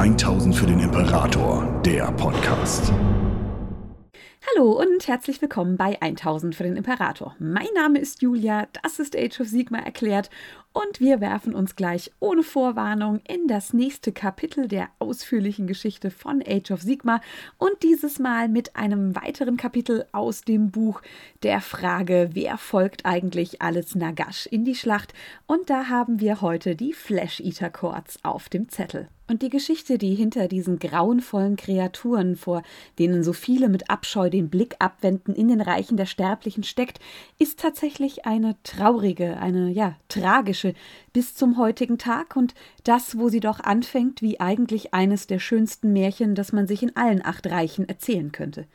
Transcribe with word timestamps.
1000 0.00 0.56
für 0.56 0.64
den 0.64 0.80
Imperator, 0.80 1.82
der 1.84 2.10
Podcast. 2.12 2.90
Hallo 4.48 4.80
und 4.80 5.06
herzlich 5.06 5.42
willkommen 5.42 5.76
bei 5.76 6.00
1000 6.00 6.54
für 6.54 6.62
den 6.62 6.78
Imperator. 6.78 7.36
Mein 7.38 7.68
Name 7.74 7.98
ist 7.98 8.22
Julia, 8.22 8.66
das 8.82 8.98
ist 8.98 9.14
Age 9.14 9.42
of 9.42 9.48
Sigma 9.48 9.78
erklärt 9.78 10.30
und 10.72 11.00
wir 11.00 11.20
werfen 11.20 11.54
uns 11.54 11.74
gleich 11.74 12.12
ohne 12.20 12.42
Vorwarnung 12.42 13.20
in 13.26 13.48
das 13.48 13.72
nächste 13.72 14.12
Kapitel 14.12 14.68
der 14.68 14.88
ausführlichen 14.98 15.66
Geschichte 15.66 16.10
von 16.10 16.42
Age 16.46 16.70
of 16.70 16.82
Sigma 16.82 17.20
und 17.58 17.82
dieses 17.82 18.18
Mal 18.18 18.48
mit 18.48 18.76
einem 18.76 19.16
weiteren 19.16 19.56
Kapitel 19.56 20.06
aus 20.12 20.42
dem 20.42 20.70
Buch 20.70 21.02
der 21.42 21.60
Frage, 21.60 22.30
wer 22.34 22.56
folgt 22.56 23.04
eigentlich 23.04 23.60
alles 23.62 23.94
Nagash 23.94 24.46
in 24.46 24.64
die 24.64 24.76
Schlacht 24.76 25.12
und 25.46 25.70
da 25.70 25.88
haben 25.88 26.20
wir 26.20 26.40
heute 26.40 26.76
die 26.76 26.92
Flash 26.92 27.40
Eater 27.40 27.70
Chords 27.70 28.18
auf 28.22 28.48
dem 28.48 28.68
Zettel. 28.68 29.08
Und 29.30 29.42
die 29.42 29.48
Geschichte, 29.48 29.96
die 29.96 30.16
hinter 30.16 30.48
diesen 30.48 30.80
grauenvollen 30.80 31.54
Kreaturen, 31.54 32.34
vor 32.34 32.64
denen 32.98 33.22
so 33.22 33.32
viele 33.32 33.68
mit 33.68 33.88
Abscheu 33.88 34.28
den 34.28 34.50
Blick 34.50 34.74
abwenden, 34.80 35.36
in 35.36 35.46
den 35.46 35.60
Reichen 35.60 35.96
der 35.96 36.06
Sterblichen 36.06 36.64
steckt, 36.64 36.98
ist 37.38 37.60
tatsächlich 37.60 38.26
eine 38.26 38.56
traurige, 38.64 39.36
eine 39.36 39.70
ja, 39.70 39.94
tragische 40.08 40.59
bis 41.12 41.34
zum 41.34 41.58
heutigen 41.58 41.98
Tag 41.98 42.36
und 42.36 42.54
das, 42.84 43.18
wo 43.18 43.28
sie 43.28 43.40
doch 43.40 43.60
anfängt, 43.60 44.22
wie 44.22 44.40
eigentlich 44.40 44.94
eines 44.94 45.26
der 45.26 45.38
schönsten 45.38 45.92
Märchen, 45.92 46.34
das 46.34 46.52
man 46.52 46.66
sich 46.66 46.82
in 46.82 46.96
allen 46.96 47.24
acht 47.24 47.46
Reichen 47.46 47.88
erzählen 47.88 48.32
könnte. 48.32 48.66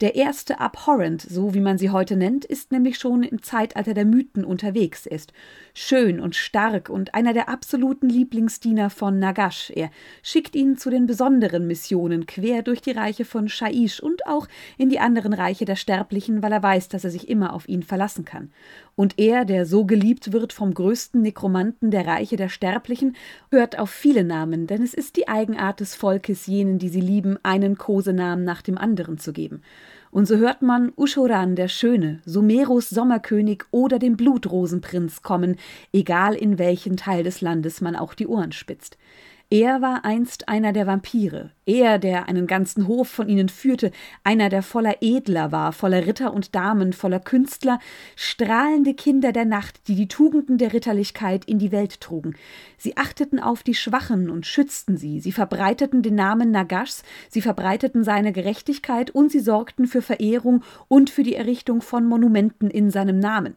Der 0.00 0.16
erste 0.16 0.58
Abhorrent, 0.58 1.22
so 1.22 1.54
wie 1.54 1.60
man 1.60 1.78
sie 1.78 1.90
heute 1.90 2.16
nennt, 2.16 2.44
ist 2.44 2.72
nämlich 2.72 2.98
schon 2.98 3.22
im 3.22 3.42
Zeitalter 3.42 3.94
der 3.94 4.04
Mythen 4.04 4.44
unterwegs. 4.44 5.06
Er 5.06 5.14
ist 5.14 5.32
schön 5.72 6.18
und 6.18 6.34
stark 6.34 6.88
und 6.88 7.14
einer 7.14 7.32
der 7.32 7.48
absoluten 7.48 8.08
Lieblingsdiener 8.08 8.90
von 8.90 9.20
Nagash. 9.20 9.70
Er 9.70 9.90
schickt 10.24 10.56
ihn 10.56 10.76
zu 10.76 10.90
den 10.90 11.06
besonderen 11.06 11.68
Missionen 11.68 12.26
quer 12.26 12.62
durch 12.62 12.80
die 12.80 12.90
Reiche 12.90 13.24
von 13.24 13.48
Shaish 13.48 14.00
und 14.00 14.26
auch 14.26 14.48
in 14.78 14.90
die 14.90 14.98
anderen 14.98 15.32
Reiche 15.32 15.64
der 15.64 15.76
Sterblichen, 15.76 16.42
weil 16.42 16.52
er 16.52 16.62
weiß, 16.62 16.88
dass 16.88 17.04
er 17.04 17.10
sich 17.10 17.28
immer 17.28 17.52
auf 17.52 17.68
ihn 17.68 17.84
verlassen 17.84 18.24
kann. 18.24 18.50
Und 18.96 19.18
er, 19.18 19.44
der 19.44 19.66
so 19.66 19.84
geliebt 19.84 20.32
wird 20.32 20.52
vom 20.52 20.72
größten 20.72 21.20
Nekromanten 21.20 21.90
der 21.90 22.06
Reiche 22.06 22.36
der 22.36 22.48
Sterblichen, 22.48 23.16
hört 23.50 23.78
auf 23.78 23.90
viele 23.90 24.24
Namen, 24.24 24.66
denn 24.66 24.82
es 24.82 24.94
ist 24.94 25.16
die 25.16 25.26
Eigenart 25.26 25.80
des 25.80 25.94
Volkes, 25.94 26.46
jenen, 26.46 26.78
die 26.78 26.88
sie 26.88 27.00
lieben, 27.00 27.38
einen 27.42 27.76
Kosenamen 27.76 28.44
nach 28.44 28.62
dem 28.62 28.78
anderen 28.78 29.18
zu 29.18 29.32
geben. 29.32 29.62
Und 30.12 30.26
so 30.26 30.36
hört 30.36 30.62
man 30.62 30.92
Ushoran 30.96 31.56
der 31.56 31.66
Schöne, 31.66 32.20
Sumeros 32.24 32.88
Sommerkönig 32.88 33.64
oder 33.72 33.98
den 33.98 34.16
Blutrosenprinz 34.16 35.22
kommen, 35.22 35.56
egal 35.92 36.34
in 36.34 36.58
welchen 36.60 36.96
Teil 36.96 37.24
des 37.24 37.40
Landes 37.40 37.80
man 37.80 37.96
auch 37.96 38.14
die 38.14 38.28
Ohren 38.28 38.52
spitzt. 38.52 38.96
Er 39.50 39.82
war 39.82 40.04
einst 40.04 40.48
einer 40.48 40.72
der 40.72 40.86
Vampire, 40.86 41.50
er, 41.66 41.98
der 41.98 42.28
einen 42.28 42.46
ganzen 42.46 42.88
Hof 42.88 43.08
von 43.08 43.28
ihnen 43.28 43.50
führte, 43.50 43.90
einer, 44.24 44.48
der 44.48 44.62
voller 44.62 44.96
Edler 45.02 45.52
war, 45.52 45.72
voller 45.72 46.06
Ritter 46.06 46.32
und 46.32 46.54
Damen, 46.54 46.92
voller 46.94 47.20
Künstler, 47.20 47.78
strahlende 48.16 48.94
Kinder 48.94 49.32
der 49.32 49.44
Nacht, 49.44 49.86
die 49.86 49.94
die 49.94 50.08
Tugenden 50.08 50.56
der 50.56 50.72
Ritterlichkeit 50.72 51.44
in 51.44 51.58
die 51.58 51.72
Welt 51.72 52.00
trugen. 52.00 52.34
Sie 52.78 52.96
achteten 52.96 53.38
auf 53.38 53.62
die 53.62 53.74
Schwachen 53.74 54.30
und 54.30 54.46
schützten 54.46 54.96
sie, 54.96 55.20
sie 55.20 55.32
verbreiteten 55.32 56.02
den 56.02 56.14
Namen 56.14 56.50
Nagashs, 56.50 57.02
sie 57.28 57.42
verbreiteten 57.42 58.02
seine 58.02 58.32
Gerechtigkeit 58.32 59.10
und 59.10 59.30
sie 59.30 59.40
sorgten 59.40 59.86
für 59.86 60.02
Verehrung 60.02 60.64
und 60.88 61.10
für 61.10 61.22
die 61.22 61.34
Errichtung 61.34 61.82
von 61.82 62.06
Monumenten 62.06 62.70
in 62.70 62.90
seinem 62.90 63.18
Namen. 63.18 63.54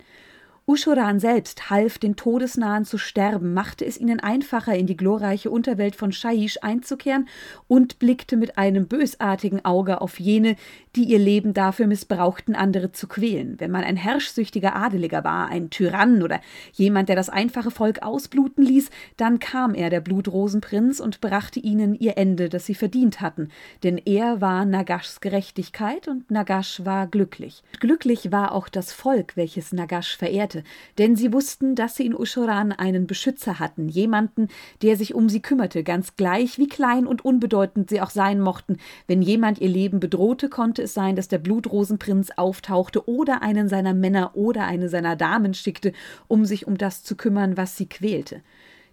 Ushuran 0.70 1.22
selbst 1.22 1.70
half 1.70 1.98
den 1.98 2.18
Todesnahen 2.18 2.84
zu 2.84 2.98
sterben, 2.98 3.54
machte 3.54 3.86
es 3.86 3.98
ihnen 3.98 4.20
einfacher, 4.20 4.76
in 4.76 4.86
die 4.86 4.98
glorreiche 4.98 5.50
Unterwelt 5.50 5.96
von 5.96 6.12
Shaish 6.12 6.58
einzukehren 6.62 7.30
und 7.70 8.00
blickte 8.00 8.36
mit 8.36 8.58
einem 8.58 8.86
bösartigen 8.90 9.64
Auge 9.64 10.02
auf 10.02 10.20
jene, 10.20 10.58
die 10.98 11.06
ihr 11.06 11.20
Leben 11.20 11.54
dafür 11.54 11.88
missbrauchten, 11.88 12.54
andere 12.54 12.92
zu 12.92 13.08
quälen. 13.08 13.58
Wenn 13.62 13.72
man 13.72 13.86
ein 13.86 13.96
herrschsüchtiger 13.96 14.76
Adeliger 14.76 15.24
war, 15.24 15.48
ein 15.48 15.70
Tyrann 15.70 16.22
oder 16.22 16.42
jemand, 16.74 17.08
der 17.08 17.16
das 17.16 17.30
einfache 17.30 17.72
Volk 17.72 18.04
ausbluten 18.04 18.62
ließ, 18.62 18.90
dann 19.16 19.40
kam 19.40 19.74
er, 19.74 19.90
der 19.90 20.02
Blutrosenprinz, 20.02 21.00
und 21.00 21.22
brachte 21.22 21.62
ihnen 21.62 21.96
ihr 21.96 22.18
Ende, 22.18 22.50
das 22.50 22.66
sie 22.66 22.76
verdient 22.76 23.22
hatten. 23.22 23.48
Denn 23.84 23.98
er 24.04 24.42
war 24.42 24.66
Nagashs 24.66 25.22
Gerechtigkeit 25.22 26.10
und 26.10 26.30
Nagash 26.30 26.84
war 26.84 27.08
glücklich. 27.08 27.64
Glücklich 27.80 28.34
war 28.34 28.52
auch 28.52 28.68
das 28.68 28.92
Volk, 28.92 29.38
welches 29.38 29.72
Nagash 29.72 30.18
verehrte 30.18 30.57
hatte, 30.58 30.64
denn 30.98 31.16
sie 31.16 31.34
wussten, 31.34 31.76
dass 31.76 31.96
sie 31.96 32.06
in 32.06 32.18
Ushuran 32.18 32.72
einen 32.72 33.08
Beschützer 33.08 33.60
hatten, 33.60 33.88
jemanden, 33.88 34.48
der 34.82 34.96
sich 34.96 35.14
um 35.14 35.30
sie 35.30 35.42
kümmerte, 35.42 35.84
ganz 35.84 36.16
gleich 36.16 36.58
wie 36.58 36.68
klein 36.68 37.08
und 37.08 37.24
unbedeutend 37.24 37.90
sie 37.90 38.02
auch 38.02 38.10
sein 38.10 38.40
mochten. 38.40 38.78
Wenn 39.08 39.22
jemand 39.22 39.60
ihr 39.60 39.70
Leben 39.70 40.00
bedrohte, 40.00 40.50
konnte 40.50 40.84
es 40.84 40.94
sein, 40.94 41.16
dass 41.16 41.28
der 41.28 41.40
Blutrosenprinz 41.40 42.32
auftauchte 42.36 43.08
oder 43.08 43.42
einen 43.42 43.70
seiner 43.70 43.94
Männer 43.94 44.32
oder 44.36 44.66
eine 44.66 44.90
seiner 44.90 45.16
Damen 45.16 45.54
schickte, 45.54 45.94
um 46.28 46.46
sich 46.46 46.68
um 46.68 46.78
das 46.78 47.04
zu 47.04 47.16
kümmern, 47.16 47.58
was 47.58 47.78
sie 47.78 47.88
quälte. 47.88 48.42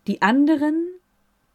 Die 0.07 0.23
anderen 0.23 0.87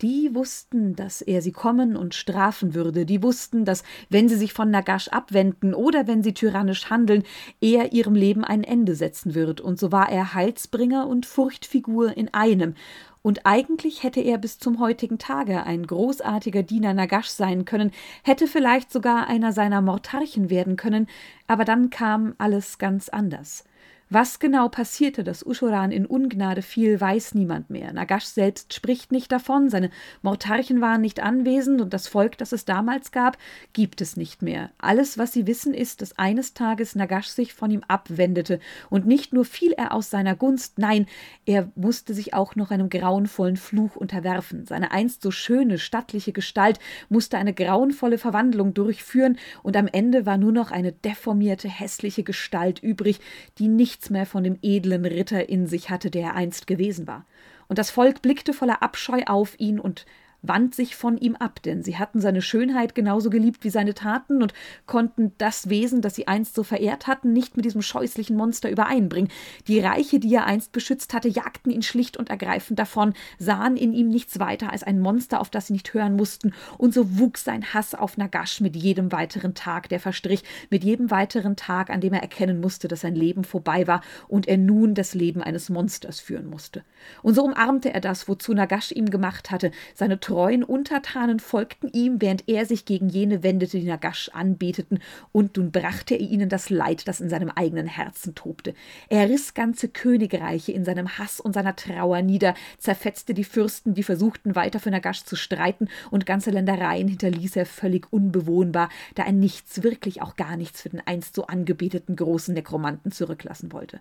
die 0.01 0.33
wussten, 0.33 0.95
dass 0.95 1.21
er 1.21 1.41
sie 1.41 1.51
kommen 1.51 1.95
und 1.95 2.15
strafen 2.15 2.73
würde, 2.73 3.05
die 3.05 3.21
wussten, 3.21 3.65
dass, 3.65 3.83
wenn 4.09 4.29
sie 4.29 4.35
sich 4.35 4.53
von 4.53 4.71
Nagash 4.71 5.09
abwenden 5.09 5.73
oder 5.73 6.07
wenn 6.07 6.23
sie 6.23 6.33
tyrannisch 6.33 6.89
handeln, 6.89 7.23
er 7.61 7.91
ihrem 7.91 8.15
Leben 8.15 8.43
ein 8.43 8.63
Ende 8.63 8.95
setzen 8.95 9.35
wird, 9.35 9.61
und 9.61 9.79
so 9.79 9.91
war 9.91 10.09
er 10.09 10.33
Heilsbringer 10.33 11.07
und 11.07 11.25
Furchtfigur 11.25 12.15
in 12.15 12.33
einem, 12.33 12.75
und 13.21 13.45
eigentlich 13.45 14.03
hätte 14.03 14.21
er 14.21 14.37
bis 14.37 14.59
zum 14.59 14.79
heutigen 14.79 15.17
Tage 15.17 15.63
ein 15.63 15.85
großartiger 15.85 16.63
Diener 16.63 16.93
Nagash 16.93 17.27
sein 17.27 17.65
können, 17.65 17.91
hätte 18.23 18.47
vielleicht 18.47 18.91
sogar 18.91 19.27
einer 19.27 19.51
seiner 19.51 19.81
Mortarchen 19.81 20.49
werden 20.49 20.77
können, 20.77 21.07
aber 21.47 21.65
dann 21.65 21.89
kam 21.89 22.33
alles 22.37 22.77
ganz 22.77 23.09
anders. 23.09 23.65
Was 24.11 24.39
genau 24.39 24.69
passierte, 24.69 25.23
dass 25.23 25.45
Ushuran 25.45 25.91
in 25.91 26.07
Ungnade 26.07 26.63
fiel, 26.63 26.99
weiß 26.99 27.35
niemand 27.35 27.69
mehr. 27.69 27.93
Nagash 27.93 28.25
selbst 28.25 28.73
spricht 28.73 29.11
nicht 29.11 29.31
davon, 29.31 29.69
seine 29.69 29.91
Mortarchen 30.23 30.81
waren 30.81 31.01
nicht 31.01 31.19
anwesend 31.19 31.79
und 31.79 31.93
das 31.93 32.07
Volk, 32.07 32.35
das 32.39 32.51
es 32.51 32.65
damals 32.65 33.11
gab, 33.11 33.37
gibt 33.71 34.01
es 34.01 34.17
nicht 34.17 34.41
mehr. 34.41 34.71
Alles, 34.79 35.19
was 35.19 35.31
sie 35.31 35.45
wissen, 35.45 35.75
ist, 35.75 36.01
dass 36.01 36.17
eines 36.17 36.55
Tages 36.55 36.95
Nagash 36.95 37.27
sich 37.27 37.53
von 37.53 37.69
ihm 37.69 37.83
abwendete 37.87 38.59
und 38.89 39.05
nicht 39.05 39.31
nur 39.31 39.45
fiel 39.45 39.73
er 39.73 39.93
aus 39.93 40.09
seiner 40.09 40.35
Gunst, 40.35 40.79
nein, 40.79 41.05
er 41.45 41.71
musste 41.75 42.15
sich 42.15 42.33
auch 42.33 42.55
noch 42.55 42.71
einem 42.71 42.89
grauenvollen 42.89 43.57
Fluch 43.57 43.95
unterwerfen. 43.95 44.65
Seine 44.65 44.91
einst 44.91 45.21
so 45.21 45.29
schöne, 45.29 45.77
stattliche 45.77 46.31
Gestalt 46.31 46.79
musste 47.09 47.37
eine 47.37 47.53
grauenvolle 47.53 48.17
Verwandlung 48.17 48.73
durchführen 48.73 49.37
und 49.61 49.77
am 49.77 49.85
Ende 49.85 50.25
war 50.25 50.37
nur 50.37 50.51
noch 50.51 50.71
eine 50.71 50.93
deformierte, 50.93 51.69
hässliche 51.69 52.23
Gestalt 52.23 52.79
übrig, 52.81 53.19
die 53.59 53.67
nicht 53.67 53.98
nichts 53.99 54.09
mehr 54.09 54.25
von 54.25 54.45
dem 54.45 54.57
edlen 54.61 55.05
Ritter 55.05 55.49
in 55.49 55.67
sich 55.67 55.89
hatte, 55.89 56.09
der 56.09 56.27
er 56.27 56.35
einst 56.35 56.67
gewesen 56.67 57.05
war. 57.05 57.25
Und 57.67 57.77
das 57.77 57.91
Volk 57.91 58.21
blickte 58.21 58.53
voller 58.53 58.81
Abscheu 58.81 59.23
auf 59.25 59.59
ihn 59.59 59.77
und 59.77 60.05
wand 60.41 60.75
sich 60.75 60.95
von 60.95 61.17
ihm 61.17 61.35
ab, 61.35 61.61
denn 61.63 61.83
sie 61.83 61.97
hatten 61.97 62.19
seine 62.21 62.41
Schönheit 62.41 62.95
genauso 62.95 63.29
geliebt 63.29 63.63
wie 63.63 63.69
seine 63.69 63.93
Taten 63.93 64.41
und 64.41 64.53
konnten 64.85 65.33
das 65.37 65.69
Wesen, 65.69 66.01
das 66.01 66.15
sie 66.15 66.27
einst 66.27 66.55
so 66.55 66.63
verehrt 66.63 67.07
hatten, 67.07 67.33
nicht 67.33 67.55
mit 67.55 67.65
diesem 67.65 67.81
scheußlichen 67.81 68.35
Monster 68.35 68.69
übereinbringen. 68.69 69.31
Die 69.67 69.79
Reiche, 69.79 70.19
die 70.19 70.33
er 70.33 70.45
einst 70.45 70.71
beschützt 70.71 71.13
hatte, 71.13 71.27
jagten 71.27 71.71
ihn 71.71 71.81
schlicht 71.81 72.17
und 72.17 72.29
ergreifend 72.29 72.79
davon, 72.79 73.13
sahen 73.37 73.77
in 73.77 73.93
ihm 73.93 74.09
nichts 74.09 74.39
weiter 74.39 74.71
als 74.71 74.83
ein 74.83 74.99
Monster, 74.99 75.41
auf 75.41 75.49
das 75.49 75.67
sie 75.67 75.73
nicht 75.73 75.93
hören 75.93 76.15
mussten, 76.15 76.53
und 76.77 76.93
so 76.93 77.17
wuchs 77.17 77.43
sein 77.43 77.73
Hass 77.73 77.93
auf 77.93 78.17
Nagash 78.17 78.61
mit 78.61 78.75
jedem 78.75 79.11
weiteren 79.11 79.53
Tag, 79.53 79.89
der 79.89 79.99
verstrich, 79.99 80.43
mit 80.69 80.83
jedem 80.83 81.11
weiteren 81.11 81.55
Tag, 81.55 81.89
an 81.89 82.01
dem 82.01 82.13
er 82.13 82.21
erkennen 82.21 82.61
musste, 82.61 82.87
dass 82.87 83.01
sein 83.01 83.15
Leben 83.15 83.43
vorbei 83.43 83.87
war 83.87 84.01
und 84.27 84.47
er 84.47 84.57
nun 84.57 84.93
das 84.93 85.13
Leben 85.13 85.41
eines 85.41 85.69
Monsters 85.69 86.19
führen 86.19 86.49
musste. 86.49 86.83
Und 87.21 87.33
so 87.33 87.43
umarmte 87.43 87.93
er 87.93 88.01
das, 88.01 88.27
wozu 88.27 88.53
Nagash 88.53 88.91
ihm 88.91 89.09
gemacht 89.09 89.51
hatte, 89.51 89.71
seine 89.93 90.19
treuen 90.29 90.63
Untertanen 90.63 91.39
folgten 91.39 91.89
ihm, 91.91 92.21
während 92.21 92.47
er 92.47 92.67
sich 92.67 92.85
gegen 92.85 93.09
jene 93.09 93.41
wendete, 93.41 93.79
die 93.79 93.87
Nagash 93.87 94.29
anbeteten, 94.31 94.99
und 95.31 95.57
nun 95.57 95.71
brachte 95.71 96.13
er 96.13 96.19
ihnen 96.19 96.49
das 96.49 96.69
Leid, 96.69 97.07
das 97.07 97.19
in 97.19 97.29
seinem 97.29 97.49
eigenen 97.49 97.87
Herzen 97.87 98.35
tobte. 98.35 98.75
Er 99.07 99.27
riss 99.27 99.55
ganze 99.55 99.89
Königreiche 99.89 100.71
in 100.71 100.85
seinem 100.85 101.17
Hass 101.17 101.39
und 101.39 101.53
seiner 101.53 101.75
Trauer 101.75 102.21
nieder, 102.21 102.53
zerfetzte 102.77 103.33
die 103.33 103.43
Fürsten, 103.43 103.95
die 103.95 104.03
versuchten, 104.03 104.55
weiter 104.55 104.79
für 104.79 104.91
Nagash 104.91 105.23
zu 105.23 105.35
streiten, 105.35 105.87
und 106.11 106.27
ganze 106.27 106.51
Ländereien 106.51 107.07
hinterließ 107.07 107.55
er 107.55 107.65
völlig 107.65 108.13
unbewohnbar, 108.13 108.89
da 109.15 109.23
er 109.23 109.31
nichts, 109.31 109.81
wirklich 109.81 110.21
auch 110.21 110.35
gar 110.35 110.57
nichts 110.57 110.83
für 110.83 110.89
den 110.89 111.01
einst 111.07 111.33
so 111.33 111.47
angebeteten 111.47 112.15
großen 112.15 112.53
Nekromanten 112.53 113.11
zurücklassen 113.11 113.73
wollte. 113.73 113.99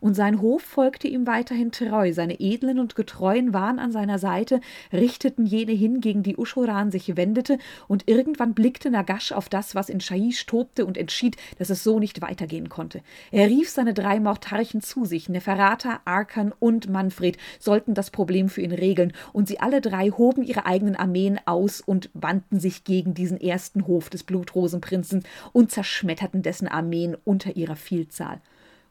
Und 0.00 0.14
sein 0.14 0.40
Hof 0.40 0.62
folgte 0.62 1.08
ihm 1.08 1.26
weiterhin 1.26 1.72
treu. 1.72 2.12
Seine 2.12 2.40
Edlen 2.40 2.78
und 2.78 2.94
Getreuen 2.96 3.52
waren 3.52 3.78
an 3.78 3.92
seiner 3.92 4.18
Seite, 4.18 4.60
richteten 4.92 5.46
jene 5.46 5.72
hin, 5.72 6.00
gegen 6.00 6.22
die 6.22 6.36
Ushuran 6.36 6.90
sich 6.90 7.16
wendete, 7.16 7.58
und 7.88 8.08
irgendwann 8.08 8.54
blickte 8.54 8.90
Nagash 8.90 9.32
auf 9.32 9.48
das, 9.48 9.74
was 9.74 9.88
in 9.88 10.00
Shaish 10.00 10.46
tobte, 10.46 10.86
und 10.86 10.96
entschied, 10.96 11.36
dass 11.58 11.70
es 11.70 11.82
so 11.82 11.98
nicht 11.98 12.20
weitergehen 12.20 12.68
konnte. 12.68 13.00
Er 13.30 13.48
rief 13.48 13.70
seine 13.70 13.94
drei 13.94 14.20
Mortarchen 14.20 14.80
zu 14.80 15.04
sich, 15.04 15.28
Neferata, 15.28 16.00
Arkan 16.04 16.52
und 16.58 16.88
Manfred 16.88 17.36
sollten 17.58 17.94
das 17.94 18.10
Problem 18.10 18.48
für 18.48 18.62
ihn 18.62 18.72
regeln, 18.72 19.12
und 19.32 19.48
sie 19.48 19.60
alle 19.60 19.80
drei 19.80 20.10
hoben 20.10 20.42
ihre 20.42 20.66
eigenen 20.66 20.96
Armeen 20.96 21.40
aus 21.44 21.80
und 21.80 22.10
wandten 22.14 22.60
sich 22.60 22.84
gegen 22.84 23.14
diesen 23.14 23.40
ersten 23.40 23.86
Hof 23.86 24.10
des 24.10 24.24
Blutrosenprinzen 24.24 25.24
und 25.52 25.70
zerschmetterten 25.70 26.42
dessen 26.42 26.68
Armeen 26.68 27.16
unter 27.24 27.56
ihrer 27.56 27.76
Vielzahl. 27.76 28.40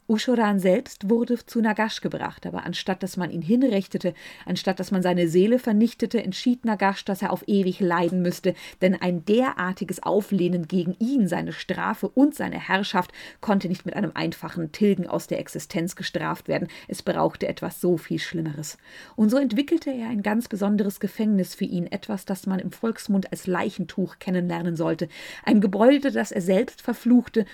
Ushoran 0.07 0.59
selbst 0.59 1.09
wurde 1.09 1.43
zu 1.45 1.61
Nagash 1.61 1.99
gebracht, 1.99 2.45
aber 2.45 2.63
anstatt 2.63 3.01
dass 3.01 3.17
man 3.17 3.31
ihn 3.31 3.41
hinrichtete, 3.41 4.13
anstatt 4.45 4.79
dass 4.79 4.91
man 4.91 5.01
seine 5.01 5.27
Seele 5.27 5.57
vernichtete, 5.57 6.23
entschied 6.23 6.63
Nagash, 6.63 7.05
dass 7.05 7.23
er 7.23 7.33
auf 7.33 7.43
ewig 7.47 7.79
leiden 7.79 8.21
müsste, 8.21 8.53
denn 8.81 9.01
ein 9.01 9.25
derartiges 9.25 10.03
Auflehnen 10.03 10.67
gegen 10.67 10.95
ihn, 10.99 11.27
seine 11.27 11.53
Strafe 11.53 12.07
und 12.07 12.35
seine 12.35 12.59
Herrschaft 12.59 13.13
konnte 13.41 13.67
nicht 13.67 13.85
mit 13.85 13.95
einem 13.95 14.11
einfachen 14.13 14.71
Tilgen 14.71 15.07
aus 15.07 15.25
der 15.25 15.39
Existenz 15.39 15.95
gestraft 15.95 16.47
werden, 16.47 16.67
es 16.87 17.01
brauchte 17.01 17.47
etwas 17.47 17.81
so 17.81 17.97
viel 17.97 18.19
Schlimmeres. 18.19 18.77
Und 19.15 19.29
so 19.29 19.37
entwickelte 19.37 19.89
er 19.89 20.09
ein 20.09 20.21
ganz 20.21 20.47
besonderes 20.47 20.99
Gefängnis 20.99 21.55
für 21.55 21.65
ihn, 21.65 21.87
etwas, 21.87 22.25
das 22.25 22.45
man 22.45 22.59
im 22.59 22.71
Volksmund 22.71 23.31
als 23.31 23.47
Leichentuch 23.47 24.19
kennenlernen 24.19 24.75
sollte, 24.75 25.09
ein 25.43 25.61
Gebäude, 25.61 26.11
das 26.11 26.31
er 26.31 26.41
selbst 26.41 26.83
verfluchte, 26.83 27.45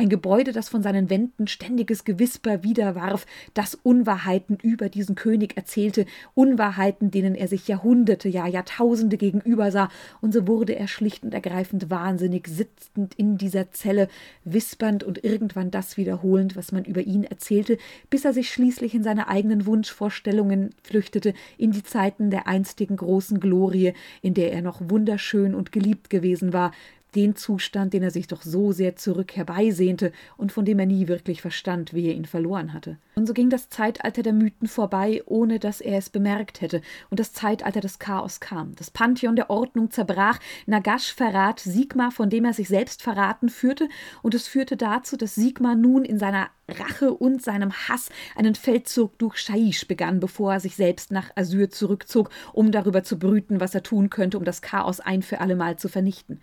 ein 0.00 0.08
Gebäude, 0.08 0.52
das 0.52 0.70
von 0.70 0.82
seinen 0.82 1.10
Wänden 1.10 1.46
ständiges 1.46 2.04
Gewisper 2.04 2.62
wiederwarf, 2.62 3.26
das 3.52 3.74
Unwahrheiten 3.74 4.56
über 4.62 4.88
diesen 4.88 5.14
König 5.14 5.58
erzählte, 5.58 6.06
Unwahrheiten, 6.32 7.10
denen 7.10 7.34
er 7.34 7.48
sich 7.48 7.68
Jahrhunderte, 7.68 8.30
ja 8.30 8.46
Jahrtausende 8.46 9.18
gegenübersah, 9.18 9.90
und 10.22 10.32
so 10.32 10.48
wurde 10.48 10.74
er 10.74 10.88
schlicht 10.88 11.22
und 11.22 11.34
ergreifend 11.34 11.90
wahnsinnig, 11.90 12.48
sitzend 12.48 13.14
in 13.16 13.36
dieser 13.36 13.72
Zelle, 13.72 14.08
wispernd 14.44 15.04
und 15.04 15.22
irgendwann 15.22 15.70
das 15.70 15.98
wiederholend, 15.98 16.56
was 16.56 16.72
man 16.72 16.86
über 16.86 17.02
ihn 17.02 17.24
erzählte, 17.24 17.76
bis 18.08 18.24
er 18.24 18.32
sich 18.32 18.50
schließlich 18.50 18.94
in 18.94 19.02
seine 19.02 19.28
eigenen 19.28 19.66
Wunschvorstellungen 19.66 20.70
flüchtete, 20.82 21.34
in 21.58 21.72
die 21.72 21.82
Zeiten 21.82 22.30
der 22.30 22.46
einstigen 22.46 22.96
großen 22.96 23.38
Glorie, 23.38 23.92
in 24.22 24.32
der 24.32 24.54
er 24.54 24.62
noch 24.62 24.80
wunderschön 24.82 25.54
und 25.54 25.72
geliebt 25.72 26.08
gewesen 26.08 26.54
war, 26.54 26.72
den 27.14 27.36
Zustand, 27.36 27.92
den 27.92 28.02
er 28.02 28.10
sich 28.10 28.26
doch 28.26 28.42
so 28.42 28.72
sehr 28.72 28.96
zurück 28.96 29.36
herbeisehnte 29.36 30.12
und 30.36 30.52
von 30.52 30.64
dem 30.64 30.78
er 30.78 30.86
nie 30.86 31.08
wirklich 31.08 31.40
verstand, 31.42 31.94
wie 31.94 32.08
er 32.08 32.14
ihn 32.14 32.24
verloren 32.24 32.72
hatte. 32.72 32.98
Und 33.14 33.26
so 33.26 33.34
ging 33.34 33.50
das 33.50 33.68
Zeitalter 33.68 34.22
der 34.22 34.32
Mythen 34.32 34.66
vorbei, 34.66 35.22
ohne 35.26 35.58
dass 35.58 35.80
er 35.80 35.98
es 35.98 36.08
bemerkt 36.08 36.60
hätte, 36.60 36.80
und 37.10 37.20
das 37.20 37.32
Zeitalter 37.32 37.80
des 37.80 37.98
Chaos 37.98 38.40
kam. 38.40 38.74
Das 38.76 38.90
Pantheon 38.90 39.36
der 39.36 39.50
Ordnung 39.50 39.90
zerbrach, 39.90 40.38
Nagash 40.66 41.12
verrat 41.12 41.60
Sigmar, 41.60 42.12
von 42.12 42.30
dem 42.30 42.44
er 42.44 42.54
sich 42.54 42.68
selbst 42.68 43.02
verraten 43.02 43.48
führte, 43.48 43.88
und 44.22 44.34
es 44.34 44.48
führte 44.48 44.76
dazu, 44.76 45.16
dass 45.16 45.34
Sigmar 45.34 45.74
nun 45.74 46.04
in 46.04 46.18
seiner 46.18 46.48
Rache 46.70 47.12
und 47.12 47.42
seinem 47.42 47.72
Hass 47.72 48.10
einen 48.36 48.54
Feldzug 48.54 49.18
durch 49.18 49.38
Shaish 49.38 49.86
begann, 49.86 50.20
bevor 50.20 50.54
er 50.54 50.60
sich 50.60 50.76
selbst 50.76 51.10
nach 51.10 51.30
Asyr 51.36 51.70
zurückzog, 51.70 52.30
um 52.52 52.72
darüber 52.72 53.02
zu 53.02 53.18
brüten, 53.18 53.60
was 53.60 53.74
er 53.74 53.82
tun 53.82 54.10
könnte, 54.10 54.38
um 54.38 54.44
das 54.44 54.62
Chaos 54.62 55.00
ein 55.00 55.22
für 55.22 55.40
allemal 55.40 55.78
zu 55.78 55.88
vernichten. 55.88 56.40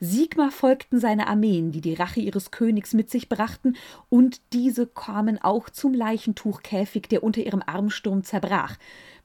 Sigmar 0.00 0.50
folgten 0.50 1.00
seine 1.00 1.26
Armeen, 1.26 1.72
die 1.72 1.80
die 1.80 1.94
Rache 1.94 2.20
ihres 2.20 2.50
Königs 2.50 2.94
mit 2.94 3.10
sich 3.10 3.28
brachten, 3.28 3.76
und 4.08 4.40
diese 4.52 4.86
kamen 4.86 5.38
auch 5.42 5.70
zum 5.70 5.94
Leichentuchkäfig, 5.94 7.08
der 7.08 7.22
unter 7.22 7.40
ihrem 7.42 7.62
Armsturm 7.64 8.24
zerbrach. 8.24 8.76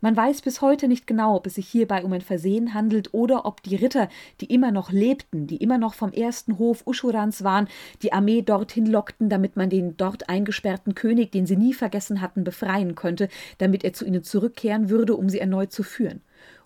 Man 0.02 0.16
weiß 0.16 0.42
bis 0.42 0.62
heute 0.62 0.88
nicht 0.88 1.08
genau, 1.08 1.36
ob 1.36 1.48
es 1.48 1.56
sich 1.56 1.68
hierbei 1.68 2.04
um 2.04 2.14
ein 2.14 2.22
Versehen 2.22 2.74
handelt 2.74 3.14
oder 3.14 3.46
ob 3.46 3.64
die 3.64 3.76
Ritter, 3.76 4.10
die 4.42 4.46
immer 4.46 4.72
noch 4.72 4.92
lebten, 4.92 5.48
die 5.48 5.58
immer 5.58 5.78
noch 5.78 5.94
vom 5.94 6.12
ersten 6.12 6.60
Hof 6.60 6.86
Uschurans 6.86 7.44
waren, 7.44 7.68
die 8.02 8.14
Armee 8.14 8.42
dorthin 8.42 8.86
lockten, 8.86 9.30
damit 9.30 9.56
man 9.56 9.70
den 9.70 9.98
dort 9.98 10.30
eingesperrten 10.30 10.96
König, 10.96 11.32
den 11.32 11.46
sie 11.46 11.58
nie 11.58 11.74
vergessen 11.74 12.22
hatten, 12.22 12.44
befreien 12.44 12.96
könnte, 12.96 13.30
damit 13.58 13.84
er 13.84 13.94
zu 13.94 14.06
ihnen 14.06 14.24
zurückkehren 14.24 14.90
würde, 14.90 15.16
um 15.16 15.30
sie 15.30 15.40
erneut 15.40 15.72
zu 15.72 15.84
führen. 15.84 16.22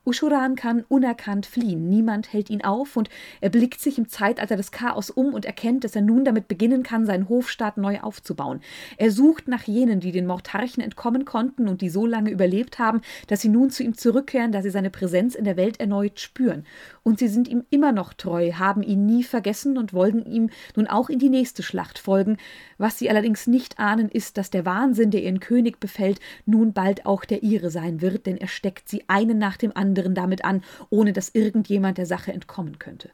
Ushuran 0.06 0.56
kann 0.56 0.86
unerkannt 0.88 1.46
fliehen, 1.46 1.90
niemand 1.90 2.34
hält 2.34 2.50
ihn 2.50 2.64
auf 2.64 2.98
und 2.98 3.10
er 3.42 3.50
blickt 3.50 3.80
sich 3.80 3.98
im 3.98 4.08
Zeitalter 4.08 4.56
des 4.56 4.72
Chaos 4.72 5.10
um 5.10 5.34
und 5.34 5.46
erkennt, 5.46 5.84
dass 5.84 5.96
er 5.96 6.02
nun 6.02 6.26
damit 6.26 6.48
beginnen 6.48 6.84
kann, 6.84 7.06
seinen 7.06 7.30
Hofstaat 7.30 7.78
neu 7.78 8.00
aufzubauen. 8.00 8.62
Er 8.98 9.12
sucht 9.12 9.48
nach 9.48 9.64
jenen, 9.64 10.00
die 10.00 10.12
den 10.12 10.26
Mortarchen 10.26 10.84
entkommen 10.84 11.26
konnten 11.26 11.68
und 11.68 11.82
die 11.82 11.90
so 11.90 12.06
lange 12.06 12.32
überlebt 12.32 12.80
haben, 12.80 13.02
dass 13.28 13.42
sie 13.42 13.50
nun 13.50 13.70
zu 13.70 13.84
ihm 13.84 13.96
zurückkehren, 13.96 14.52
da 14.52 14.62
sie 14.62 14.70
seine 14.70 14.90
Präsenz 14.90 15.36
in 15.36 15.46
der 15.46 15.58
Welt 15.58 15.80
erneut 15.80 16.20
spüren. 16.20 16.66
Und 17.04 17.20
sie 17.20 17.28
sind 17.28 17.48
ihm 17.48 17.64
immer 17.70 17.92
noch 17.92 18.14
treu, 18.14 18.54
haben 18.54 18.84
ihn 18.84 19.06
nie 19.06 19.24
vergessen 19.24 19.78
und 19.78 19.94
wollen 19.94 20.26
ihm 20.26 20.50
nun 20.76 20.88
auch 20.88 21.10
in 21.10 21.20
die 21.20 21.30
nächste 21.30 21.64
Schlacht 21.64 22.00
folgen. 22.00 22.38
Was 22.80 22.98
sie 22.98 23.10
allerdings 23.10 23.46
nicht 23.46 23.78
ahnen, 23.78 24.08
ist, 24.10 24.38
dass 24.38 24.50
der 24.50 24.66
Wahnsinn, 24.66 25.12
der 25.12 25.22
ihren 25.22 25.42
König 25.42 25.82
befällt, 25.82 26.20
nun 26.46 26.72
bald 26.72 27.06
auch 27.06 27.26
der 27.26 27.44
ihre 27.44 27.70
sein 27.70 28.02
wird, 28.02 28.26
denn 28.26 28.38
er 28.38 28.48
steckt 28.48 28.88
sie 28.88 29.04
einen 29.08 29.38
nach 29.38 29.58
dem 29.58 29.76
anderen 29.76 30.16
damit 30.16 30.46
an, 30.46 30.64
ohne 30.90 31.12
dass 31.12 31.36
irgendjemand 31.36 31.98
der 31.98 32.06
Sache 32.06 32.32
entkommen 32.32 32.80
könnte. 32.80 33.10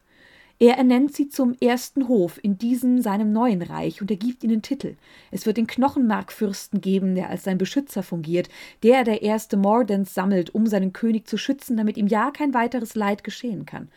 Er 0.59 0.77
ernennt 0.77 1.13
sie 1.13 1.29
zum 1.29 1.56
ersten 1.59 2.07
Hof 2.07 2.39
in 2.41 2.59
diesem 2.59 3.01
seinem 3.01 3.33
neuen 3.33 3.63
Reich 3.63 4.01
und 4.01 4.09
er 4.12 4.17
gibt 4.17 4.44
ihnen 4.44 4.62
Titel. 4.62 4.95
Es 5.31 5.47
wird 5.47 5.57
den 5.57 5.68
Knochenmarkfürsten 5.68 6.79
geben, 6.79 7.15
der 7.15 7.29
als 7.29 7.44
sein 7.44 7.57
Beschützer 7.57 8.03
fungiert, 8.03 8.47
der 8.83 9.03
der 9.03 9.23
erste 9.23 9.57
Mordens 9.57 10.13
sammelt, 10.13 10.53
um 10.53 10.68
seinen 10.68 10.94
König 10.94 11.27
zu 11.27 11.38
schützen, 11.38 11.75
damit 11.75 11.97
ihm 11.97 12.07
ja 12.07 12.29
kein 12.31 12.53
weiteres 12.53 12.95
Leid 12.95 13.23
geschehen 13.23 13.65
kann. 13.65 13.89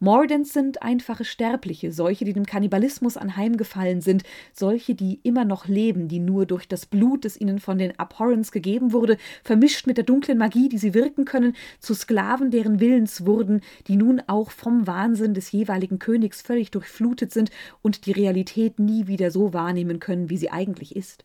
Mordens 0.00 0.52
sind 0.52 0.80
einfache 0.82 1.24
Sterbliche, 1.24 1.90
solche, 1.90 2.24
die 2.24 2.32
dem 2.32 2.46
Kannibalismus 2.46 3.16
anheimgefallen 3.16 4.00
sind, 4.00 4.22
solche, 4.52 4.94
die 4.94 5.18
immer 5.24 5.44
noch 5.44 5.66
leben, 5.66 6.06
die 6.06 6.20
nur 6.20 6.46
durch 6.46 6.68
das 6.68 6.86
Blut, 6.86 7.24
das 7.24 7.36
ihnen 7.36 7.58
von 7.58 7.78
den 7.78 7.98
Abhorrens 7.98 8.52
gegeben 8.52 8.92
wurde, 8.92 9.16
vermischt 9.42 9.88
mit 9.88 9.96
der 9.96 10.04
dunklen 10.04 10.38
Magie, 10.38 10.68
die 10.68 10.78
sie 10.78 10.94
wirken 10.94 11.24
können, 11.24 11.56
zu 11.80 11.94
Sklaven 11.94 12.52
deren 12.52 12.78
Willens 12.78 13.26
wurden, 13.26 13.60
die 13.88 13.96
nun 13.96 14.22
auch 14.28 14.52
vom 14.52 14.86
Wahnsinn 14.86 15.34
des 15.34 15.50
jeweiligen 15.50 15.98
Königs 15.98 16.42
völlig 16.42 16.70
durchflutet 16.70 17.32
sind 17.32 17.50
und 17.82 18.06
die 18.06 18.12
Realität 18.12 18.78
nie 18.78 19.08
wieder 19.08 19.32
so 19.32 19.52
wahrnehmen 19.52 19.98
können, 19.98 20.30
wie 20.30 20.36
sie 20.36 20.50
eigentlich 20.50 20.94
ist. 20.94 21.24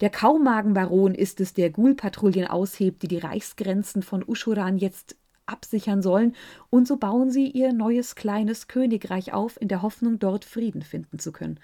Der 0.00 0.10
Kaumagenbaron 0.10 1.14
ist 1.14 1.40
es, 1.40 1.54
der 1.54 1.70
Ghoul-Patrouillen 1.70 2.48
aushebt, 2.48 3.02
die 3.02 3.08
die 3.08 3.18
Reichsgrenzen 3.18 4.02
von 4.02 4.22
Ushuran 4.26 4.76
jetzt 4.76 5.16
absichern 5.46 6.02
sollen, 6.02 6.34
und 6.70 6.86
so 6.86 6.96
bauen 6.96 7.30
sie 7.30 7.48
ihr 7.48 7.72
neues 7.72 8.14
kleines 8.14 8.68
Königreich 8.68 9.32
auf, 9.32 9.60
in 9.60 9.68
der 9.68 9.82
Hoffnung, 9.82 10.18
dort 10.18 10.44
Frieden 10.44 10.82
finden 10.82 11.18
zu 11.18 11.32
können. 11.32 11.58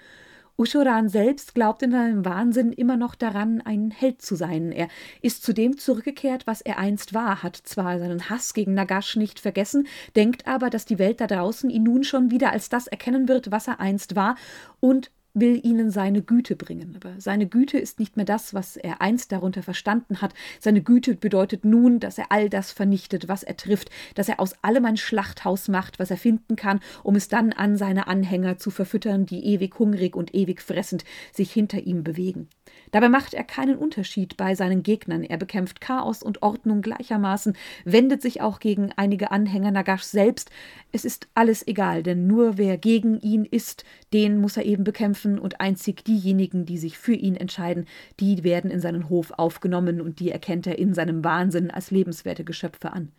Ushuran 0.57 1.09
selbst 1.09 1.55
glaubt 1.55 1.81
in 1.81 1.91
seinem 1.91 2.23
Wahnsinn 2.23 2.71
immer 2.71 2.95
noch 2.95 3.15
daran, 3.15 3.61
ein 3.61 3.89
Held 3.89 4.21
zu 4.21 4.35
sein. 4.35 4.71
Er 4.71 4.89
ist 5.21 5.43
zu 5.43 5.53
dem 5.53 5.77
zurückgekehrt, 5.77 6.45
was 6.45 6.61
er 6.61 6.77
einst 6.77 7.13
war, 7.13 7.41
hat 7.41 7.55
zwar 7.55 7.97
seinen 7.97 8.29
Hass 8.29 8.53
gegen 8.53 8.75
Nagash 8.75 9.15
nicht 9.15 9.39
vergessen, 9.39 9.87
denkt 10.15 10.45
aber, 10.45 10.69
dass 10.69 10.85
die 10.85 10.99
Welt 10.99 11.19
da 11.19 11.27
draußen 11.27 11.69
ihn 11.69 11.83
nun 11.83 12.03
schon 12.03 12.29
wieder 12.29 12.51
als 12.51 12.69
das 12.69 12.85
erkennen 12.85 13.27
wird, 13.27 13.49
was 13.49 13.67
er 13.67 13.79
einst 13.79 14.15
war, 14.15 14.35
und 14.79 15.09
will 15.33 15.59
ihnen 15.63 15.91
seine 15.91 16.21
Güte 16.21 16.55
bringen. 16.55 16.95
Aber 16.95 17.13
seine 17.19 17.47
Güte 17.47 17.77
ist 17.77 17.99
nicht 17.99 18.17
mehr 18.17 18.25
das, 18.25 18.53
was 18.53 18.77
er 18.77 19.01
einst 19.01 19.31
darunter 19.31 19.63
verstanden 19.63 20.21
hat. 20.21 20.33
Seine 20.59 20.81
Güte 20.81 21.15
bedeutet 21.15 21.65
nun, 21.65 21.99
dass 21.99 22.17
er 22.17 22.31
all 22.31 22.49
das 22.49 22.71
vernichtet, 22.71 23.27
was 23.27 23.43
er 23.43 23.57
trifft, 23.57 23.89
dass 24.15 24.29
er 24.29 24.39
aus 24.39 24.55
allem 24.63 24.85
ein 24.85 24.97
Schlachthaus 24.97 25.67
macht, 25.67 25.99
was 25.99 26.11
er 26.11 26.17
finden 26.17 26.55
kann, 26.55 26.79
um 27.03 27.15
es 27.15 27.27
dann 27.27 27.53
an 27.53 27.77
seine 27.77 28.07
Anhänger 28.07 28.57
zu 28.57 28.71
verfüttern, 28.71 29.25
die 29.25 29.45
ewig 29.45 29.77
hungrig 29.79 30.15
und 30.15 30.33
ewig 30.35 30.61
fressend 30.61 31.05
sich 31.31 31.51
hinter 31.51 31.79
ihm 31.79 32.03
bewegen. 32.03 32.49
Dabei 32.91 33.07
macht 33.07 33.33
er 33.33 33.43
keinen 33.43 33.77
Unterschied 33.77 34.37
bei 34.37 34.53
seinen 34.53 34.83
Gegnern. 34.83 35.23
Er 35.23 35.37
bekämpft 35.37 35.81
Chaos 35.81 36.21
und 36.21 36.41
Ordnung 36.41 36.81
gleichermaßen, 36.81 37.55
wendet 37.85 38.21
sich 38.21 38.41
auch 38.41 38.59
gegen 38.59 38.91
einige 38.95 39.31
Anhänger 39.31 39.71
Nagash 39.71 40.03
selbst. 40.03 40.51
Es 40.91 41.05
ist 41.05 41.27
alles 41.33 41.65
egal, 41.65 42.03
denn 42.03 42.27
nur 42.27 42.57
wer 42.57 42.77
gegen 42.77 43.19
ihn 43.21 43.45
ist, 43.45 43.85
den 44.13 44.37
muss 44.39 44.57
er 44.57 44.65
eben 44.65 44.83
bekämpfen 44.83 45.39
und 45.39 45.61
einzig 45.61 46.03
diejenigen, 46.03 46.65
die 46.65 46.77
sich 46.77 46.97
für 46.97 47.13
ihn 47.13 47.35
entscheiden, 47.35 47.85
die 48.19 48.43
werden 48.43 48.69
in 48.69 48.81
seinen 48.81 49.07
Hof 49.09 49.31
aufgenommen 49.31 50.01
und 50.01 50.19
die 50.19 50.31
erkennt 50.31 50.67
er 50.67 50.77
in 50.77 50.93
seinem 50.93 51.23
Wahnsinn 51.23 51.71
als 51.71 51.91
lebenswerte 51.91 52.43
Geschöpfe 52.43 52.91
an. 52.91 53.11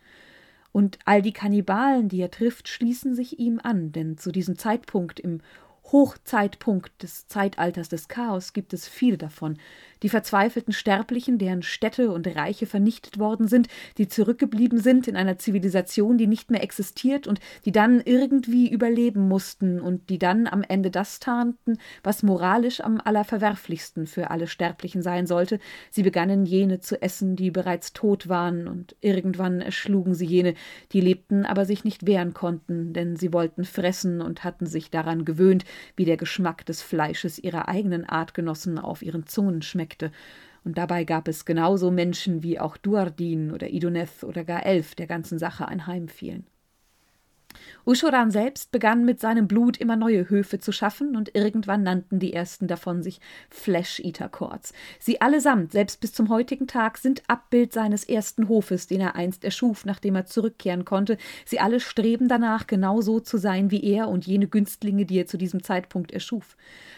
Und 0.73 0.97
all 1.05 1.21
die 1.21 1.33
Kannibalen, 1.33 2.09
die 2.09 2.19
er 2.19 2.31
trifft, 2.31 2.67
schließen 2.67 3.13
sich 3.13 3.39
ihm 3.39 3.59
an, 3.63 3.91
denn 3.91 4.17
zu 4.17 4.31
diesem 4.31 4.57
Zeitpunkt 4.57 5.19
im 5.19 5.39
Hochzeitpunkt 5.91 7.03
des 7.03 7.27
Zeitalters 7.27 7.89
des 7.89 8.07
Chaos 8.07 8.53
gibt 8.53 8.73
es 8.73 8.87
viele 8.87 9.17
davon. 9.17 9.57
Die 10.01 10.09
verzweifelten 10.09 10.73
Sterblichen, 10.73 11.37
deren 11.37 11.63
Städte 11.63 12.11
und 12.11 12.27
Reiche 12.27 12.65
vernichtet 12.65 13.19
worden 13.19 13.47
sind, 13.47 13.69
die 13.97 14.09
zurückgeblieben 14.09 14.77
sind 14.77 15.07
in 15.07 15.15
einer 15.15 15.37
Zivilisation, 15.37 16.17
die 16.17 16.27
nicht 16.27 16.51
mehr 16.51 16.61
existiert 16.61 17.25
und 17.25 17.39
die 17.63 17.71
dann 17.71 18.01
irgendwie 18.01 18.69
überleben 18.69 19.27
mussten 19.29 19.79
und 19.79 20.09
die 20.09 20.19
dann 20.19 20.45
am 20.45 20.61
Ende 20.61 20.91
das 20.91 21.19
tarnten, 21.19 21.77
was 22.03 22.21
moralisch 22.21 22.81
am 22.81 22.99
allerverwerflichsten 23.03 24.07
für 24.07 24.29
alle 24.29 24.47
Sterblichen 24.47 25.01
sein 25.01 25.25
sollte. 25.25 25.59
Sie 25.89 26.03
begannen 26.03 26.45
jene 26.45 26.81
zu 26.81 27.01
essen, 27.01 27.37
die 27.37 27.49
bereits 27.49 27.93
tot 27.93 28.27
waren, 28.27 28.67
und 28.67 28.95
irgendwann 28.99 29.61
erschlugen 29.61 30.15
sie 30.15 30.25
jene, 30.25 30.55
die 30.91 31.01
lebten, 31.01 31.45
aber 31.45 31.65
sich 31.65 31.85
nicht 31.85 32.05
wehren 32.05 32.33
konnten, 32.33 32.91
denn 32.91 33.15
sie 33.15 33.31
wollten 33.31 33.63
fressen 33.63 34.21
und 34.21 34.43
hatten 34.43 34.65
sich 34.65 34.91
daran 34.91 35.23
gewöhnt, 35.23 35.63
wie 35.95 36.05
der 36.05 36.17
Geschmack 36.17 36.65
des 36.65 36.81
Fleisches 36.81 37.39
ihrer 37.39 37.67
eigenen 37.67 38.07
Artgenossen 38.07 38.79
auf 38.79 39.01
ihren 39.01 39.25
Zungen 39.27 39.61
schmeckte. 39.61 40.11
Und 40.63 40.77
dabei 40.77 41.03
gab 41.03 41.27
es 41.27 41.45
genauso 41.45 41.91
Menschen 41.91 42.43
wie 42.43 42.59
auch 42.59 42.77
Duardin 42.77 43.51
oder 43.51 43.69
Idoneth 43.69 44.23
oder 44.23 44.43
gar 44.43 44.65
Elf 44.65 44.95
der 44.95 45.07
ganzen 45.07 45.39
Sache 45.39 45.67
anheimfielen. 45.67 46.45
Ushoran 47.85 48.31
selbst 48.31 48.71
begann 48.71 49.05
mit 49.05 49.19
seinem 49.19 49.47
Blut 49.47 49.77
immer 49.77 49.95
neue 49.95 50.29
Höfe 50.29 50.59
zu 50.59 50.71
schaffen 50.71 51.15
und 51.15 51.35
irgendwann 51.35 51.83
nannten 51.83 52.19
die 52.19 52.33
ersten 52.33 52.67
davon 52.67 53.03
sich 53.03 53.19
Flesh-Eater 53.49 54.29
Courts. 54.29 54.73
Sie 54.99 55.21
allesamt, 55.21 55.71
selbst 55.71 55.99
bis 55.99 56.13
zum 56.13 56.29
heutigen 56.29 56.67
Tag, 56.67 56.97
sind 56.97 57.23
Abbild 57.27 57.73
seines 57.73 58.03
ersten 58.03 58.47
Hofes, 58.47 58.87
den 58.87 59.01
er 59.01 59.15
einst 59.15 59.43
erschuf, 59.43 59.85
nachdem 59.85 60.15
er 60.15 60.25
zurückkehren 60.25 60.85
konnte. 60.85 61.17
Sie 61.45 61.59
alle 61.59 61.79
streben 61.79 62.27
danach, 62.27 62.67
genau 62.67 63.01
so 63.01 63.19
zu 63.19 63.37
sein 63.37 63.71
wie 63.71 63.83
er 63.83 64.07
und 64.07 64.25
jene 64.25 64.47
Günstlinge, 64.47 65.05
die 65.05 65.19
er 65.19 65.27
zu 65.27 65.37
diesem 65.37 65.63
Zeitpunkt 65.63 66.11
erschuf. 66.11 66.55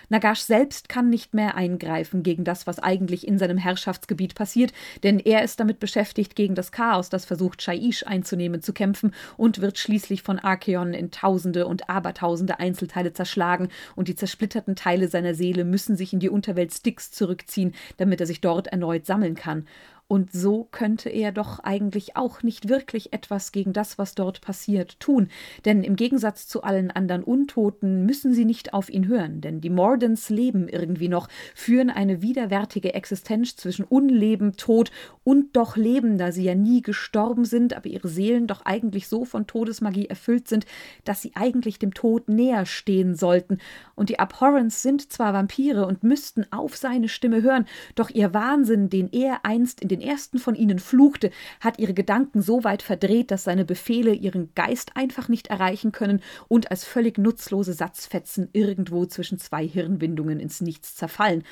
Nagash 0.10 0.42
selbst 0.42 0.90
kann 0.90 1.10
nicht 1.10 1.34
mehr 1.34 1.56
eingreifen 1.56 2.24
gegen 2.24 2.44
das, 2.44 2.68
was 2.68 2.80
eigentlich 2.80 3.28
in 3.28 3.40
seinem 3.40 3.58
Herrschaftsgebiet 3.58 4.36
passiert, 4.36 4.72
denn 5.04 5.20
er 5.20 5.44
ist 5.44 5.60
damit 5.60 5.80
beschäftigt, 5.80 6.36
gegen 6.36 6.56
das 6.56 6.72
Chaos, 6.72 7.10
das 7.10 7.26
versucht, 7.26 7.62
Shaiish 7.62 8.06
einzunehmen, 8.06 8.62
zu 8.62 8.74
kämpfen 8.74 9.14
und 9.38 9.62
wird 9.62 9.78
schließlich 9.78 10.22
von 10.22 10.40
Archeon 10.46 10.94
in 10.94 11.12
Tausende 11.12 11.68
und 11.68 11.90
Abertausende 11.90 12.60
Einzelteile 12.60 13.14
zerschlagen 13.14 13.70
und 13.96 14.08
die 14.08 14.16
zersplitterten 14.16 14.76
Teile 14.76 15.08
seiner 15.08 15.34
Seele 15.34 15.66
müssen 15.66 15.98
sich 15.98 16.14
in 16.14 16.20
die 16.20 16.30
Unterwelt 16.30 16.74
Styx 16.74 17.12
zurückziehen, 17.12 17.74
damit 17.98 18.22
er 18.22 18.28
sich 18.28 18.42
dort 18.42 18.68
erneut 18.68 19.06
sammeln 19.06 19.36
kann. 19.36 19.68
Und 20.08 20.32
so 20.32 20.68
könnte 20.70 21.10
er 21.10 21.32
doch 21.32 21.60
eigentlich 21.60 22.16
auch 22.16 22.44
nicht 22.44 22.70
wirklich 22.70 23.12
etwas 23.12 23.52
gegen 23.52 23.74
das, 23.74 23.98
was 23.98 24.14
dort 24.14 24.40
passiert, 24.40 25.00
tun. 25.00 25.30
Denn 25.66 25.84
im 25.84 25.96
Gegensatz 25.96 26.48
zu 26.48 26.62
allen 26.62 26.92
anderen 26.92 27.24
Untoten 27.24 28.06
müssen 28.06 28.32
sie 28.32 28.46
nicht 28.46 28.76
auf 28.76 28.92
ihn 28.92 29.08
hören, 29.08 29.42
denn 29.42 29.62
die 29.62 29.72
Mordens 29.72 30.30
leben 30.30 30.68
irgendwie 30.68 31.08
noch, 31.08 31.28
führen 31.56 31.90
eine 31.90 32.22
widerwärtige 32.22 32.94
Existenz 32.94 33.56
zwischen 33.56 33.84
Unleben, 33.84 34.56
Tod 34.58 34.92
und 35.24 35.56
doch 35.56 35.76
Leben, 35.76 36.20
da 36.20 36.32
sie 36.32 36.44
ja 36.44 36.54
nie 36.54 36.84
gestorben 36.84 37.44
sind, 37.44 37.74
aber 37.74 37.88
ihre 37.88 38.08
Seelen 38.08 38.46
doch 38.46 38.64
eigentlich 38.64 39.08
so 39.08 39.26
von 39.26 39.48
Todesmagie 39.48 40.06
erfüllt 40.06 40.48
sind, 40.48 40.68
dass 41.04 41.24
sie 41.24 41.32
eigentlich 41.34 41.80
dem 41.80 41.96
Tod 41.96 42.30
näher 42.30 42.68
stehen 42.68 43.16
sollten. 43.16 43.58
Und 43.96 44.10
die 44.10 44.20
Abhorrents 44.20 44.84
sind 44.84 45.12
zwar 45.12 45.34
Vampire 45.34 45.88
und 45.88 46.04
müssten 46.04 46.46
auf 46.52 46.78
seine 46.78 47.10
Stimme 47.10 47.42
hören, 47.42 47.66
doch 47.96 48.12
ihr 48.12 48.36
Wahnsinn, 48.36 48.90
den 48.90 49.10
er 49.12 49.40
einst 49.44 49.82
in 49.82 49.88
den 49.88 49.95
den 49.96 50.08
ersten 50.08 50.40
von 50.40 50.56
ihnen 50.56 50.80
fluchte, 50.80 51.32
hat 51.60 51.80
ihre 51.80 51.94
Gedanken 51.94 52.42
so 52.42 52.64
weit 52.64 52.82
verdreht, 52.82 53.32
dass 53.32 53.46
seine 53.46 53.66
Befehle 53.66 54.14
ihren 54.14 54.54
Geist 54.56 54.92
einfach 54.96 55.30
nicht 55.30 55.48
erreichen 55.48 55.92
können 55.92 56.22
und 56.48 56.72
als 56.72 56.84
völlig 56.84 57.18
nutzlose 57.18 57.74
Satzfetzen 57.74 58.50
irgendwo 58.54 59.06
zwischen 59.06 59.40
zwei 59.40 59.66
Hirnwindungen 59.68 60.40
ins 60.40 60.62
Nichts 60.62 60.96
zerfallen. 60.96 61.44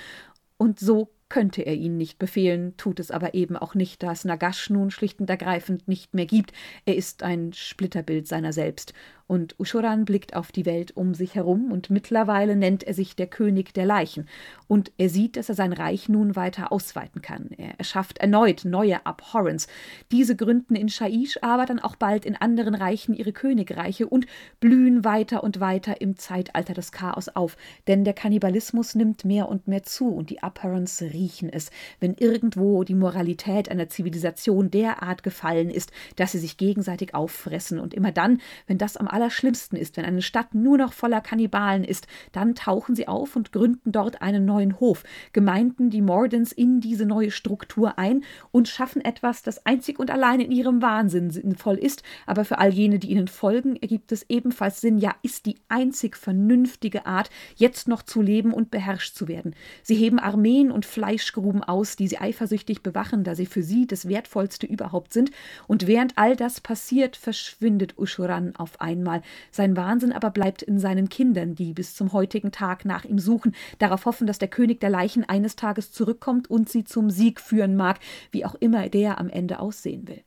Und 0.58 0.80
so 0.80 1.10
könnte 1.30 1.64
er 1.64 1.74
ihnen 1.74 1.98
nicht 1.98 2.20
befehlen, 2.20 2.78
tut 2.78 3.00
es 3.00 3.10
aber 3.10 3.34
eben 3.34 3.58
auch 3.58 3.74
nicht, 3.74 4.04
da 4.04 4.12
es 4.12 4.24
Nagash 4.24 4.70
nun 4.70 4.92
schlicht 4.92 5.20
und 5.20 5.30
ergreifend 5.30 5.88
nicht 5.88 6.14
mehr 6.14 6.28
gibt. 6.28 6.54
Er 6.86 6.96
ist 6.96 7.24
ein 7.24 7.54
Splitterbild 7.54 8.28
seiner 8.28 8.54
selbst 8.54 8.94
und 9.26 9.60
Ushoran 9.60 10.06
blickt 10.06 10.36
auf 10.36 10.52
die 10.52 10.66
Welt 10.66 10.96
um 10.98 11.14
sich 11.14 11.36
herum 11.36 11.72
und 11.72 11.90
mittlerweile 11.90 12.56
nennt 12.56 12.84
er 12.84 12.94
sich 12.94 13.16
der 13.16 13.28
König 13.28 13.74
der 13.74 13.86
Leichen. 13.86 14.28
Und 14.68 14.92
er 14.98 15.08
sieht, 15.10 15.38
dass 15.38 15.50
er 15.50 15.56
sein 15.56 15.72
Reich 15.72 16.10
nun 16.10 16.36
weiter 16.36 16.72
ausweiten 16.72 17.22
kann. 17.22 17.50
Er 17.58 17.80
erschafft 17.80 18.18
erneut 18.18 18.66
neue 18.66 19.06
Abhorrence. 19.06 19.68
Diese 20.12 20.36
gründen 20.36 20.76
in 20.76 20.90
Shaish 20.90 21.38
aber 21.42 21.66
dann 21.66 21.80
auch 21.80 21.96
bald 21.96 22.26
in 22.26 22.36
anderen 22.36 22.76
Reichen 22.76 23.14
ihre 23.14 23.32
Königreiche 23.32 24.08
und 24.08 24.26
blühen 24.60 25.06
weiter 25.06 25.44
und 25.44 25.60
weiter 25.60 26.02
im 26.02 26.18
Zeitalter 26.18 26.74
des 26.74 26.92
Chaos 26.92 27.30
auf. 27.30 27.56
Denn 27.88 28.04
der 28.04 28.14
Kannibalismus 28.14 28.94
nimmt 28.94 29.24
mehr 29.24 29.48
und 29.48 29.68
mehr 29.68 29.84
zu 29.84 30.10
und 30.10 30.30
die 30.32 30.44
Abhorrence 30.44 31.02
riechen 31.02 31.50
es, 31.50 31.72
wenn 32.00 32.16
irgendwo 32.16 32.84
die 32.84 32.96
Moralität 32.96 33.70
einer 33.70 33.88
Zivilisation 33.90 34.70
derart 34.70 35.24
gefallen 35.24 35.70
ist, 35.70 35.92
dass 36.18 36.34
sie 36.34 36.40
sich 36.40 36.58
gegenseitig 36.58 37.16
auffressen. 37.16 37.80
Und 37.80 37.94
immer 37.94 38.12
dann, 38.12 38.42
wenn 38.68 38.78
das 38.78 38.98
am 38.98 39.08
Allerschlimmsten 39.14 39.78
ist, 39.78 39.96
wenn 39.96 40.06
eine 40.06 40.22
Stadt 40.22 40.54
nur 40.56 40.78
noch 40.78 40.92
voller 40.92 41.22
Kannibalen 41.22 41.84
ist, 41.84 42.08
dann 42.32 42.56
tauchen 42.56 42.96
sie 42.96 43.08
auf 43.08 43.36
und 43.36 43.52
gründen 43.52 43.92
dort 43.92 44.22
einen 44.22 44.46
neuen 44.46 44.80
Hof, 44.80 45.04
Gemeinden 45.32 45.90
die 45.90 46.02
Mordens 46.02 46.52
in 46.52 46.82
diese 46.82 47.06
neue 47.06 47.32
Struktur 47.32 47.98
ein 47.98 48.24
und 48.52 48.68
schaffen 48.68 49.04
etwas, 49.04 49.44
das 49.44 49.66
einzig 49.66 50.00
und 50.00 50.12
allein 50.12 50.40
in 50.40 50.52
ihrem 50.52 50.82
Wahnsinn 50.82 51.30
sinnvoll 51.30 51.78
ist, 51.78 52.04
aber 52.26 52.44
für 52.44 52.58
all 52.58 52.74
jene, 52.74 53.00
die 53.00 53.12
ihnen 53.12 53.28
folgen, 53.28 53.76
ergibt 53.76 54.12
es 54.12 54.26
ebenfalls 54.30 54.82
Sinn, 54.82 54.98
ja, 54.98 55.14
ist 55.22 55.46
die 55.46 55.58
einzig 55.70 56.18
vernünftige 56.18 57.06
Art, 57.06 57.30
jetzt 57.56 57.88
noch 57.88 58.02
zu 58.02 58.22
leben 58.22 58.52
und 58.52 58.72
beherrscht 58.72 59.16
zu 59.16 59.28
werden. 59.28 59.56
Sie 59.84 59.96
heben 59.96 60.20
Armeen 60.20 60.72
und 60.72 60.86
Fleischgruben 60.86 61.64
aus, 61.64 61.96
die 61.96 62.08
sie 62.08 62.18
eifersüchtig 62.18 62.82
bewachen, 62.82 63.24
da 63.24 63.36
sie 63.36 63.46
für 63.46 63.64
sie 63.64 63.86
das 63.86 64.08
Wertvollste 64.08 64.66
überhaupt 64.66 65.14
sind, 65.14 65.32
und 65.68 65.88
während 65.88 66.18
all 66.18 66.36
das 66.36 66.62
passiert, 66.62 67.16
verschwindet 67.16 67.98
Ushuran 67.98 68.56
auf 68.56 68.82
einmal 68.82 69.03
einmal. 69.04 69.22
Sein 69.52 69.76
Wahnsinn 69.76 70.14
aber 70.14 70.32
bleibt 70.32 70.62
in 70.62 70.80
seinen 70.80 71.10
Kindern, 71.10 71.56
die 71.56 71.74
bis 71.74 71.94
zum 71.94 72.14
heutigen 72.14 72.52
Tag 72.52 72.86
nach 72.86 73.06
ihm 73.06 73.20
suchen, 73.20 73.54
darauf 73.80 74.06
hoffen, 74.06 74.28
dass 74.28 74.40
der 74.40 74.48
König 74.48 74.80
der 74.80 74.90
Leichen 74.90 75.28
eines 75.28 75.56
Tages 75.56 75.92
zurückkommt 75.92 76.50
und 76.50 76.70
sie 76.70 76.84
zum 76.84 77.10
Sieg 77.10 77.42
führen 77.42 77.76
mag, 77.76 78.00
wie 78.32 78.46
auch 78.46 78.56
immer 78.56 78.90
der 78.90 79.20
am 79.20 79.30
Ende 79.30 79.60
aussehen 79.60 80.08
will. 80.08 80.22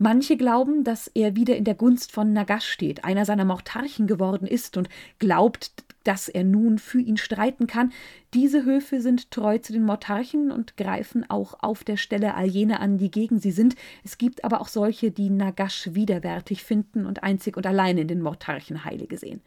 Manche 0.00 0.36
glauben, 0.36 0.84
dass 0.84 1.08
er 1.08 1.34
wieder 1.34 1.56
in 1.56 1.64
der 1.64 1.74
Gunst 1.74 2.12
von 2.12 2.32
Nagash 2.32 2.68
steht, 2.68 3.04
einer 3.04 3.24
seiner 3.24 3.44
Mortarchen 3.44 4.06
geworden 4.06 4.46
ist 4.46 4.76
und 4.76 4.88
glaubt, 5.18 5.72
dass 6.08 6.30
er 6.30 6.42
nun 6.42 6.78
für 6.78 7.00
ihn 7.00 7.18
streiten 7.18 7.66
kann. 7.66 7.92
Diese 8.32 8.64
Höfe 8.64 9.02
sind 9.02 9.30
treu 9.30 9.58
zu 9.58 9.74
den 9.74 9.84
Mortarchen 9.84 10.50
und 10.50 10.78
greifen 10.78 11.28
auch 11.28 11.62
auf 11.62 11.84
der 11.84 11.98
Stelle 11.98 12.34
all 12.34 12.46
jene 12.46 12.80
an, 12.80 12.96
die 12.96 13.10
gegen 13.10 13.40
sie 13.40 13.50
sind. 13.50 13.74
Es 14.04 14.16
gibt 14.16 14.42
aber 14.42 14.62
auch 14.62 14.68
solche, 14.68 15.10
die 15.10 15.28
Nagash 15.28 15.90
widerwärtig 15.92 16.64
finden 16.64 17.04
und 17.04 17.22
einzig 17.22 17.58
und 17.58 17.66
allein 17.66 17.98
in 17.98 18.08
den 18.08 18.22
Mortarchen 18.22 18.86
Heilige 18.86 19.18
sehen. 19.18 19.42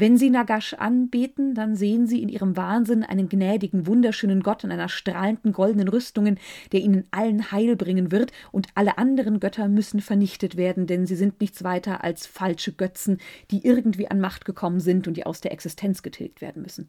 Wenn 0.00 0.16
sie 0.16 0.30
Nagash 0.30 0.74
anbeten, 0.74 1.56
dann 1.56 1.74
sehen 1.74 2.06
sie 2.06 2.22
in 2.22 2.28
ihrem 2.28 2.56
Wahnsinn 2.56 3.02
einen 3.02 3.28
gnädigen, 3.28 3.88
wunderschönen 3.88 4.44
Gott 4.44 4.62
in 4.62 4.70
einer 4.70 4.88
strahlenden 4.88 5.52
goldenen 5.52 5.88
Rüstung, 5.88 6.36
der 6.70 6.78
ihnen 6.78 7.08
allen 7.10 7.50
Heil 7.50 7.74
bringen 7.74 8.12
wird, 8.12 8.30
und 8.52 8.68
alle 8.76 8.96
anderen 8.96 9.40
Götter 9.40 9.66
müssen 9.66 10.00
vernichtet 10.00 10.56
werden, 10.56 10.86
denn 10.86 11.04
sie 11.04 11.16
sind 11.16 11.40
nichts 11.40 11.64
weiter 11.64 12.04
als 12.04 12.28
falsche 12.28 12.72
Götzen, 12.74 13.18
die 13.50 13.66
irgendwie 13.66 14.08
an 14.08 14.20
Macht 14.20 14.44
gekommen 14.44 14.78
sind 14.78 15.08
und 15.08 15.16
die 15.16 15.26
aus 15.26 15.40
der 15.40 15.50
Existenz 15.50 16.04
getilgt 16.04 16.42
werden 16.42 16.62
müssen. 16.62 16.88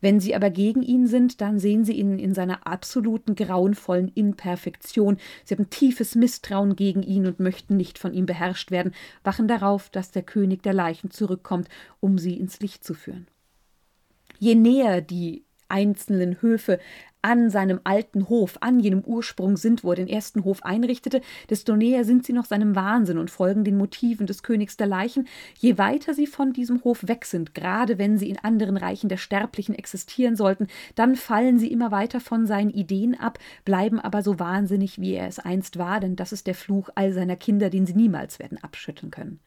Wenn 0.00 0.20
sie 0.20 0.34
aber 0.34 0.50
gegen 0.50 0.82
ihn 0.82 1.06
sind, 1.06 1.40
dann 1.40 1.58
sehen 1.58 1.84
sie 1.84 1.92
ihn 1.92 2.18
in 2.18 2.34
seiner 2.34 2.66
absoluten 2.66 3.34
grauenvollen 3.34 4.08
Imperfektion. 4.14 5.18
Sie 5.44 5.54
haben 5.54 5.70
tiefes 5.70 6.14
Misstrauen 6.14 6.76
gegen 6.76 7.02
ihn 7.02 7.26
und 7.26 7.40
möchten 7.40 7.76
nicht 7.76 7.98
von 7.98 8.14
ihm 8.14 8.26
beherrscht 8.26 8.70
werden, 8.70 8.92
wachen 9.24 9.48
darauf, 9.48 9.90
dass 9.90 10.10
der 10.10 10.22
König 10.22 10.62
der 10.62 10.74
Leichen 10.74 11.10
zurückkommt, 11.10 11.68
um 12.00 12.18
sie 12.18 12.34
ins 12.34 12.60
Licht 12.60 12.84
zu 12.84 12.94
führen. 12.94 13.26
Je 14.38 14.54
näher 14.54 15.00
die 15.00 15.44
einzelnen 15.68 16.40
Höfe 16.42 16.80
an 17.22 17.50
seinem 17.50 17.80
alten 17.84 18.28
Hof, 18.28 18.56
an 18.60 18.80
jenem 18.80 19.00
Ursprung 19.00 19.56
sind, 19.56 19.84
wo 19.84 19.90
er 19.90 19.96
den 19.96 20.08
ersten 20.08 20.44
Hof 20.44 20.64
einrichtete, 20.64 21.20
desto 21.48 21.76
näher 21.76 22.04
sind 22.04 22.24
sie 22.24 22.32
noch 22.32 22.44
seinem 22.44 22.74
Wahnsinn 22.76 23.18
und 23.18 23.30
folgen 23.30 23.64
den 23.64 23.76
Motiven 23.76 24.26
des 24.26 24.42
Königs 24.42 24.76
der 24.76 24.86
Leichen, 24.86 25.26
je 25.58 25.78
weiter 25.78 26.14
sie 26.14 26.26
von 26.26 26.52
diesem 26.52 26.82
Hof 26.84 27.06
weg 27.08 27.24
sind, 27.24 27.54
gerade 27.54 27.98
wenn 27.98 28.18
sie 28.18 28.30
in 28.30 28.38
anderen 28.38 28.76
Reichen 28.76 29.08
der 29.08 29.16
Sterblichen 29.16 29.74
existieren 29.74 30.36
sollten, 30.36 30.66
dann 30.94 31.16
fallen 31.16 31.58
sie 31.58 31.70
immer 31.70 31.90
weiter 31.90 32.20
von 32.20 32.46
seinen 32.46 32.70
Ideen 32.70 33.18
ab, 33.18 33.38
bleiben 33.64 34.00
aber 34.00 34.22
so 34.22 34.38
wahnsinnig, 34.38 35.00
wie 35.00 35.14
er 35.14 35.28
es 35.28 35.38
einst 35.38 35.78
war, 35.78 36.00
denn 36.00 36.16
das 36.16 36.32
ist 36.32 36.46
der 36.46 36.54
Fluch 36.54 36.88
all 36.94 37.12
seiner 37.12 37.36
Kinder, 37.36 37.70
den 37.70 37.86
sie 37.86 37.94
niemals 37.94 38.38
werden 38.38 38.58
abschütteln 38.62 39.10
können. 39.10 39.40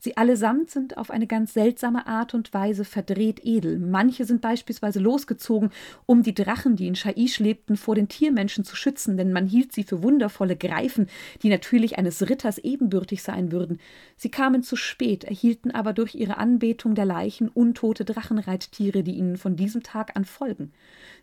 Sie 0.00 0.16
allesamt 0.16 0.70
sind 0.70 0.96
auf 0.96 1.10
eine 1.10 1.26
ganz 1.26 1.54
seltsame 1.54 2.06
Art 2.06 2.32
und 2.32 2.54
Weise 2.54 2.84
verdreht 2.84 3.40
edel. 3.44 3.80
Manche 3.80 4.24
sind 4.24 4.40
beispielsweise 4.40 5.00
losgezogen, 5.00 5.70
um 6.06 6.22
die 6.22 6.34
Drachen, 6.34 6.76
die 6.76 6.86
in 6.86 6.94
Shaish 6.94 7.40
lebten, 7.40 7.76
vor 7.76 7.96
den 7.96 8.06
Tiermenschen 8.06 8.64
zu 8.64 8.76
schützen, 8.76 9.16
denn 9.16 9.32
man 9.32 9.48
hielt 9.48 9.72
sie 9.72 9.82
für 9.82 10.04
wundervolle 10.04 10.56
Greifen, 10.56 11.08
die 11.42 11.48
natürlich 11.48 11.98
eines 11.98 12.28
Ritters 12.28 12.58
ebenbürtig 12.58 13.24
sein 13.24 13.50
würden. 13.50 13.80
Sie 14.16 14.30
kamen 14.30 14.62
zu 14.62 14.76
spät, 14.76 15.24
erhielten 15.24 15.72
aber 15.72 15.92
durch 15.92 16.14
ihre 16.14 16.36
Anbetung 16.36 16.94
der 16.94 17.04
Leichen 17.04 17.48
untote 17.48 18.04
Drachenreittiere, 18.04 19.02
die 19.02 19.16
ihnen 19.16 19.36
von 19.36 19.56
diesem 19.56 19.82
Tag 19.82 20.16
an 20.16 20.24
folgen. 20.24 20.70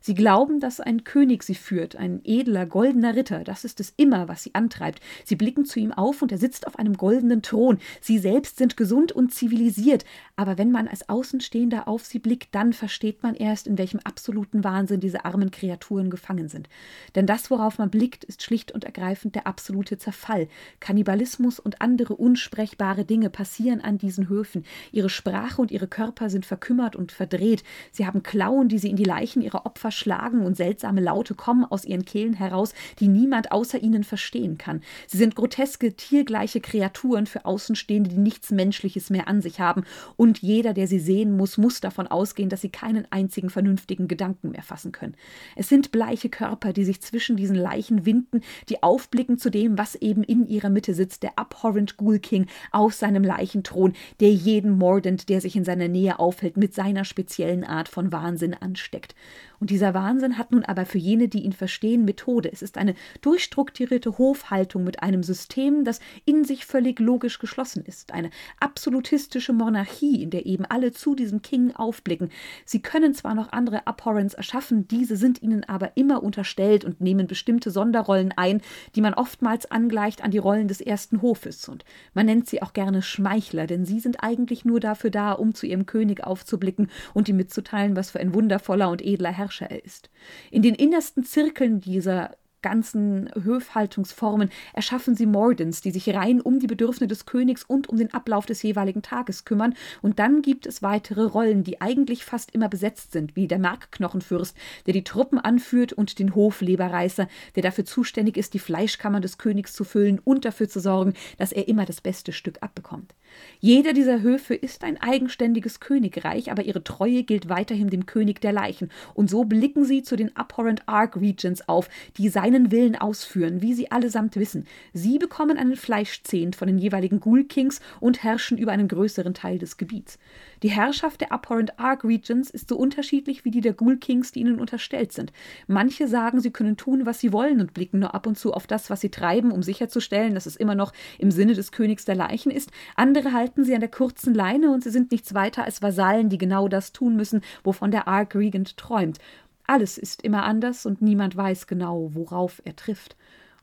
Sie 0.02 0.16
glauben, 0.16 0.60
dass 0.60 0.82
ein 0.82 1.06
König 1.06 1.44
sie 1.44 1.56
führt, 1.56 1.96
ein 1.96 2.20
edler, 2.26 2.66
goldener 2.66 3.16
Ritter. 3.16 3.44
Das 3.44 3.64
ist 3.64 3.80
es 3.80 3.94
immer, 3.96 4.28
was 4.28 4.44
sie 4.44 4.54
antreibt. 4.54 5.00
Sie 5.24 5.36
blicken 5.36 5.66
zu 5.66 5.80
ihm 5.80 5.94
auf 5.94 6.22
und 6.22 6.32
er 6.32 6.38
sitzt 6.38 6.68
auf 6.68 6.78
einem 6.78 6.98
goldenen 6.98 7.42
Thron. 7.42 7.80
Sie 8.02 8.20
selbst 8.20 8.58
sind 8.58 8.65
gesund 8.70 9.12
und 9.12 9.34
zivilisiert. 9.34 10.06
Aber 10.36 10.58
wenn 10.58 10.72
man 10.72 10.88
als 10.88 11.08
Außenstehender 11.08 11.88
auf 11.88 12.06
sie 12.06 12.20
blickt, 12.20 12.56
dann 12.56 12.74
versteht 12.74 13.24
man 13.24 13.36
erst, 13.36 13.68
in 13.68 13.78
welchem 13.78 14.00
absoluten 14.04 14.64
Wahnsinn 14.64 15.00
diese 15.00 15.26
armen 15.26 15.52
Kreaturen 15.52 16.10
gefangen 16.10 16.50
sind. 16.50 16.68
Denn 17.14 17.28
das, 17.28 17.52
worauf 17.52 17.78
man 17.78 17.90
blickt, 17.90 18.24
ist 18.24 18.44
schlicht 18.44 18.72
und 18.72 18.84
ergreifend 18.84 19.36
der 19.36 19.46
absolute 19.46 19.98
Zerfall. 19.98 20.48
Kannibalismus 20.80 21.60
und 21.60 21.82
andere 21.82 22.16
unsprechbare 22.16 23.06
Dinge 23.06 23.30
passieren 23.30 23.82
an 23.82 23.98
diesen 23.98 24.28
Höfen. 24.30 24.66
Ihre 24.92 25.10
Sprache 25.10 25.62
und 25.62 25.72
ihre 25.72 25.88
Körper 25.88 26.30
sind 26.30 26.46
verkümmert 26.46 26.96
und 26.96 27.12
verdreht. 27.12 27.64
Sie 27.92 28.06
haben 28.06 28.24
Klauen, 28.24 28.70
die 28.70 28.80
sie 28.80 28.90
in 28.90 28.96
die 28.96 29.04
Leichen 29.04 29.42
ihrer 29.42 29.66
Opfer 29.66 29.92
schlagen 29.92 30.46
und 30.46 30.58
seltsame 30.58 31.02
Laute 31.02 31.36
kommen 31.36 31.66
aus 31.66 31.86
ihren 31.86 32.06
Kehlen 32.06 32.34
heraus, 32.34 32.74
die 33.00 33.08
niemand 33.08 33.52
außer 33.52 33.80
ihnen 33.80 34.04
verstehen 34.04 34.58
kann. 34.58 34.82
Sie 35.08 35.18
sind 35.18 35.36
groteske, 35.36 35.94
tiergleiche 35.96 36.62
Kreaturen 36.62 37.28
für 37.28 37.46
Außenstehende, 37.46 38.10
die 38.10 38.18
nichts 38.18 38.52
Menschliches 38.56 39.10
mehr 39.10 39.28
an 39.28 39.42
sich 39.42 39.60
haben. 39.60 39.84
Und 40.18 40.40
jeder, 40.40 40.74
der 40.74 40.88
sie 40.88 41.00
sehen 41.00 41.36
muss, 41.36 41.58
muss 41.58 41.82
davon 41.82 42.08
ausgehen, 42.08 42.50
dass 42.50 42.62
sie 42.62 42.70
keinen 42.70 43.08
einzigen 43.12 43.50
vernünftigen 43.50 44.08
Gedanken 44.08 44.52
mehr 44.52 44.64
fassen 44.64 44.92
können. 44.92 45.16
Es 45.56 45.70
sind 45.70 45.92
bleiche 45.92 46.30
Körper, 46.30 46.74
die 46.74 46.86
sich 46.86 47.02
zwischen 47.02 47.36
diesen 47.36 47.56
Leichen 47.56 48.06
winden, 48.06 48.42
die 48.70 48.84
aufblicken 48.84 49.38
zu 49.38 49.50
dem, 49.50 49.78
was 49.78 49.96
eben 49.96 50.24
in 50.24 50.48
ihrer 50.48 50.70
Mitte 50.70 50.94
sitzt, 50.94 51.24
der 51.24 51.38
abhorrent 51.38 51.98
Ghoul 51.98 52.20
King 52.20 52.48
auf 52.72 52.94
seinem 52.94 53.24
Leichenthron, 53.24 53.94
der 54.20 54.32
jeden 54.32 54.78
Mordant, 54.78 55.30
der 55.30 55.42
sich 55.42 55.56
in 55.56 55.66
seiner 55.66 55.88
Nähe 55.88 56.20
aufhält, 56.20 56.58
mit 56.58 56.74
seiner 56.74 57.06
speziellen 57.06 57.64
Art 57.64 57.90
von 57.90 58.12
Wahnsinn 58.12 58.54
ansteckt. 58.54 59.16
Und 59.60 59.70
dieser 59.70 59.94
Wahnsinn 59.94 60.38
hat 60.38 60.52
nun 60.52 60.64
aber 60.64 60.86
für 60.86 60.98
jene, 60.98 61.28
die 61.28 61.42
ihn 61.42 61.54
verstehen, 61.54 62.06
Methode. 62.06 62.52
Es 62.52 62.62
ist 62.62 62.78
eine 62.78 62.96
durchstrukturierte 63.22 64.18
Hofhaltung 64.18 64.84
mit 64.84 65.02
einem 65.02 65.24
System, 65.24 65.84
das 65.86 66.00
in 66.26 66.44
sich 66.44 66.66
völlig 66.66 67.00
logisch 67.00 67.40
geschlossen 67.40 67.84
ist. 67.86 68.12
Eine 68.14 68.30
absolutistische 68.60 69.54
Monarchie, 69.54 70.22
in 70.22 70.30
der 70.30 70.46
eben 70.46 70.66
alle 70.66 70.92
zu 70.92 71.16
diesem 71.16 71.42
King 71.42 71.74
aufblicken. 71.74 72.30
Sie 72.66 72.82
können 72.82 73.14
zwar 73.14 73.34
noch 73.34 73.54
andere 73.54 73.88
Abhorrents 73.88 74.34
erschaffen, 74.34 74.88
diese 74.88 75.16
sind 75.16 75.42
ihnen 75.42 75.64
aber 75.64 75.96
immer 75.96 76.22
unterstellt 76.22 76.84
und 76.84 77.00
nehmen 77.00 77.28
bestimmte 77.28 77.72
Sonderrollen 77.72 78.34
ein, 78.36 78.62
die 78.96 79.02
man 79.02 79.14
oftmals 79.14 79.72
angleicht 79.72 80.24
an 80.24 80.32
die 80.32 80.38
Rollen 80.38 80.68
des 80.68 80.82
ersten 80.82 81.22
Hofes. 81.22 81.70
Und 81.70 81.86
man 82.14 82.26
nennt 82.26 82.50
sie 82.50 82.62
auch 82.62 82.74
gerne 82.74 83.02
Schmeichler, 83.02 83.68
denn 83.68 83.86
sie 83.86 84.02
sind 84.02 84.18
eigentlich 84.22 84.66
nur 84.66 84.82
dafür 84.82 85.12
da, 85.12 85.32
um 85.32 85.56
zu 85.56 85.66
ihrem 85.66 85.86
König 85.86 86.24
aufzublicken 86.24 86.90
und 87.14 87.30
ihm 87.30 87.38
mitzuteilen, 87.38 87.96
was 87.96 88.12
für 88.12 88.20
ein 88.20 88.34
wundervoller 88.34 88.90
und 88.90 89.02
edler 89.02 89.32
Herr 89.32 89.46
Herrscher 89.46 89.70
er 89.70 89.86
ist. 89.86 90.10
In 90.52 90.62
den 90.62 90.76
innersten 90.76 91.24
Zirkeln 91.24 91.80
dieser 91.80 92.36
ganzen 92.66 93.30
Höfhaltungsformen 93.40 94.50
erschaffen 94.74 95.16
sie 95.16 95.28
Mordens, 95.28 95.82
die 95.82 95.92
sich 95.92 96.10
rein 96.16 96.42
um 96.42 96.58
die 96.58 96.66
Bedürfnisse 96.66 97.06
des 97.06 97.28
Königs 97.28 97.64
und 97.64 97.90
um 97.90 97.98
den 97.98 98.12
Ablauf 98.12 98.48
des 98.48 98.64
jeweiligen 98.64 99.04
Tages 99.04 99.46
kümmern. 99.46 99.76
Und 100.02 100.18
dann 100.18 100.42
gibt 100.42 100.66
es 100.66 100.82
weitere 100.82 101.26
Rollen, 101.26 101.64
die 101.64 101.80
eigentlich 101.80 102.26
fast 102.26 102.56
immer 102.56 102.68
besetzt 102.68 103.12
sind, 103.12 103.36
wie 103.36 103.48
der 103.48 103.60
Markknochenfürst, 103.60 104.58
der 104.88 104.94
die 104.94 105.04
Truppen 105.04 105.38
anführt, 105.38 105.94
und 105.94 106.18
den 106.18 106.34
Hofleberreißer, 106.34 107.28
der 107.56 107.62
dafür 107.62 107.86
zuständig 107.86 108.36
ist, 108.36 108.56
die 108.56 108.60
Fleischkammer 108.60 109.22
des 109.22 109.38
Königs 109.38 109.74
zu 109.74 109.84
füllen 109.84 110.20
und 110.24 110.44
dafür 110.44 110.68
zu 110.68 110.80
sorgen, 110.80 111.14
dass 111.38 111.52
er 111.52 111.68
immer 111.68 111.86
das 111.86 112.02
beste 112.02 112.34
Stück 112.34 112.58
abbekommt. 112.62 113.14
Jeder 113.60 113.94
dieser 113.94 114.22
Höfe 114.22 114.56
ist 114.56 114.84
ein 114.84 115.02
eigenständiges 115.02 115.80
Königreich, 115.80 116.52
aber 116.52 116.64
ihre 116.64 116.84
Treue 116.84 117.24
gilt 117.24 117.50
weiterhin 117.50 117.90
dem 117.90 118.06
König 118.06 118.42
der 118.42 118.54
Leichen. 118.54 118.90
Und 119.14 119.30
so 119.30 119.44
blicken 119.44 119.84
sie 119.86 120.04
zu 120.04 120.16
den 120.16 120.36
Abhorrent 120.36 120.88
Ark 120.88 121.18
Regents 121.18 121.68
auf, 121.68 121.90
die 122.18 122.30
seine 122.30 122.55
seinen 122.56 122.72
Willen 122.72 122.96
ausführen, 122.96 123.62
wie 123.62 123.74
sie 123.74 123.92
allesamt 123.92 124.38
wissen. 124.38 124.66
Sie 124.94 125.18
bekommen 125.18 125.58
einen 125.58 125.76
Fleischzehnt 125.76 126.56
von 126.56 126.68
den 126.68 126.78
jeweiligen 126.78 127.20
Ghoul 127.20 127.44
Kings 127.44 127.82
und 128.00 128.24
herrschen 128.24 128.58
über 128.58 128.72
einen 128.72 128.88
größeren 128.88 129.34
Teil 129.34 129.58
des 129.58 129.76
Gebiets. 129.78 130.18
Die 130.64 130.70
Herrschaft 130.70 131.20
der 131.20 131.34
Abhorrent 131.34 131.78
Ark 131.80 132.06
Regions 132.06 132.50
ist 132.50 132.70
so 132.70 132.78
unterschiedlich 132.78 133.44
wie 133.44 133.52
die 133.52 133.60
der 133.60 133.74
Ghoul 133.74 133.98
Kings, 133.98 134.32
die 134.32 134.40
ihnen 134.40 134.60
unterstellt 134.60 135.12
sind. 135.12 135.34
Manche 135.68 136.08
sagen, 136.08 136.40
sie 136.40 136.52
können 136.52 136.78
tun, 136.78 137.06
was 137.06 137.20
sie 137.20 137.34
wollen 137.34 137.60
und 137.60 137.74
blicken 137.74 138.00
nur 138.00 138.16
ab 138.16 138.26
und 138.26 138.38
zu 138.38 138.54
auf 138.54 138.68
das, 138.68 138.90
was 138.90 139.02
sie 139.02 139.10
treiben, 139.10 139.52
um 139.52 139.62
sicherzustellen, 139.62 140.34
dass 140.34 140.46
es 140.46 140.56
immer 140.56 140.76
noch 140.76 140.94
im 141.20 141.32
Sinne 141.32 141.56
des 141.56 141.74
Königs 141.74 142.06
der 142.06 142.16
Leichen 142.16 142.52
ist. 142.52 142.72
Andere 142.96 143.34
halten 143.34 143.66
sie 143.66 143.76
an 143.76 143.82
der 143.82 143.90
kurzen 143.90 144.34
Leine 144.34 144.72
und 144.72 144.84
sie 144.84 144.92
sind 144.92 145.12
nichts 145.12 145.34
weiter 145.34 145.66
als 145.66 145.82
Vasallen, 145.82 146.30
die 146.30 146.38
genau 146.38 146.70
das 146.70 146.94
tun 146.94 147.18
müssen, 147.18 147.42
wovon 147.64 147.92
der 147.92 148.08
Ark 148.08 148.34
Regent 148.36 148.78
träumt. 148.78 149.20
Alles 149.68 149.98
ist 149.98 150.22
immer 150.22 150.44
anders 150.44 150.86
und 150.86 151.02
niemand 151.02 151.36
weiß 151.36 151.68
genau, 151.68 152.12
worauf 152.14 152.62
er 152.66 152.76
trifft. 152.76 153.16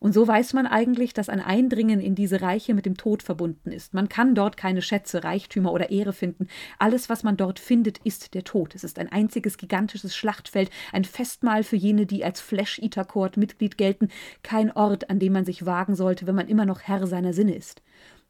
Und 0.03 0.13
so 0.13 0.27
weiß 0.27 0.53
man 0.55 0.67
eigentlich, 0.67 1.15
dass 1.15 1.29
ein 1.29 1.39
Eindringen 1.39 2.01
in 2.01 2.17
diese 2.17 2.43
Reiche 2.43 2.75
mit 2.75 2.87
dem 2.87 2.97
Tod 2.97 3.23
verbunden 3.23 3.71
ist. 3.71 3.95
Man 3.95 4.09
kann 4.09 4.35
dort 4.35 4.57
keine 4.57 4.83
Schätze, 4.83 5.23
Reichtümer 5.23 5.73
oder 5.73 5.91
Ehre 5.91 6.13
finden. 6.13 6.49
Alles, 6.81 7.09
was 7.09 7.23
man 7.23 7.37
dort 7.37 7.61
findet, 7.61 7.99
ist 7.99 8.35
der 8.35 8.43
Tod. 8.43 8.75
Es 8.75 8.83
ist 8.83 8.99
ein 8.99 9.13
einziges 9.13 9.59
gigantisches 9.59 10.17
Schlachtfeld, 10.17 10.71
ein 10.93 11.05
Festmahl 11.05 11.63
für 11.63 11.77
jene, 11.77 12.05
die 12.05 12.25
als 12.25 12.41
Flash-Eater-Court 12.41 13.37
Mitglied 13.37 13.79
gelten, 13.79 14.09
kein 14.43 14.73
Ort, 14.73 15.09
an 15.09 15.21
dem 15.21 15.35
man 15.35 15.45
sich 15.45 15.67
wagen 15.67 15.95
sollte, 15.95 16.27
wenn 16.27 16.35
man 16.35 16.49
immer 16.49 16.67
noch 16.67 16.81
Herr 16.81 17.07
seiner 17.07 17.33
Sinne 17.33 17.55
ist. 17.55 17.81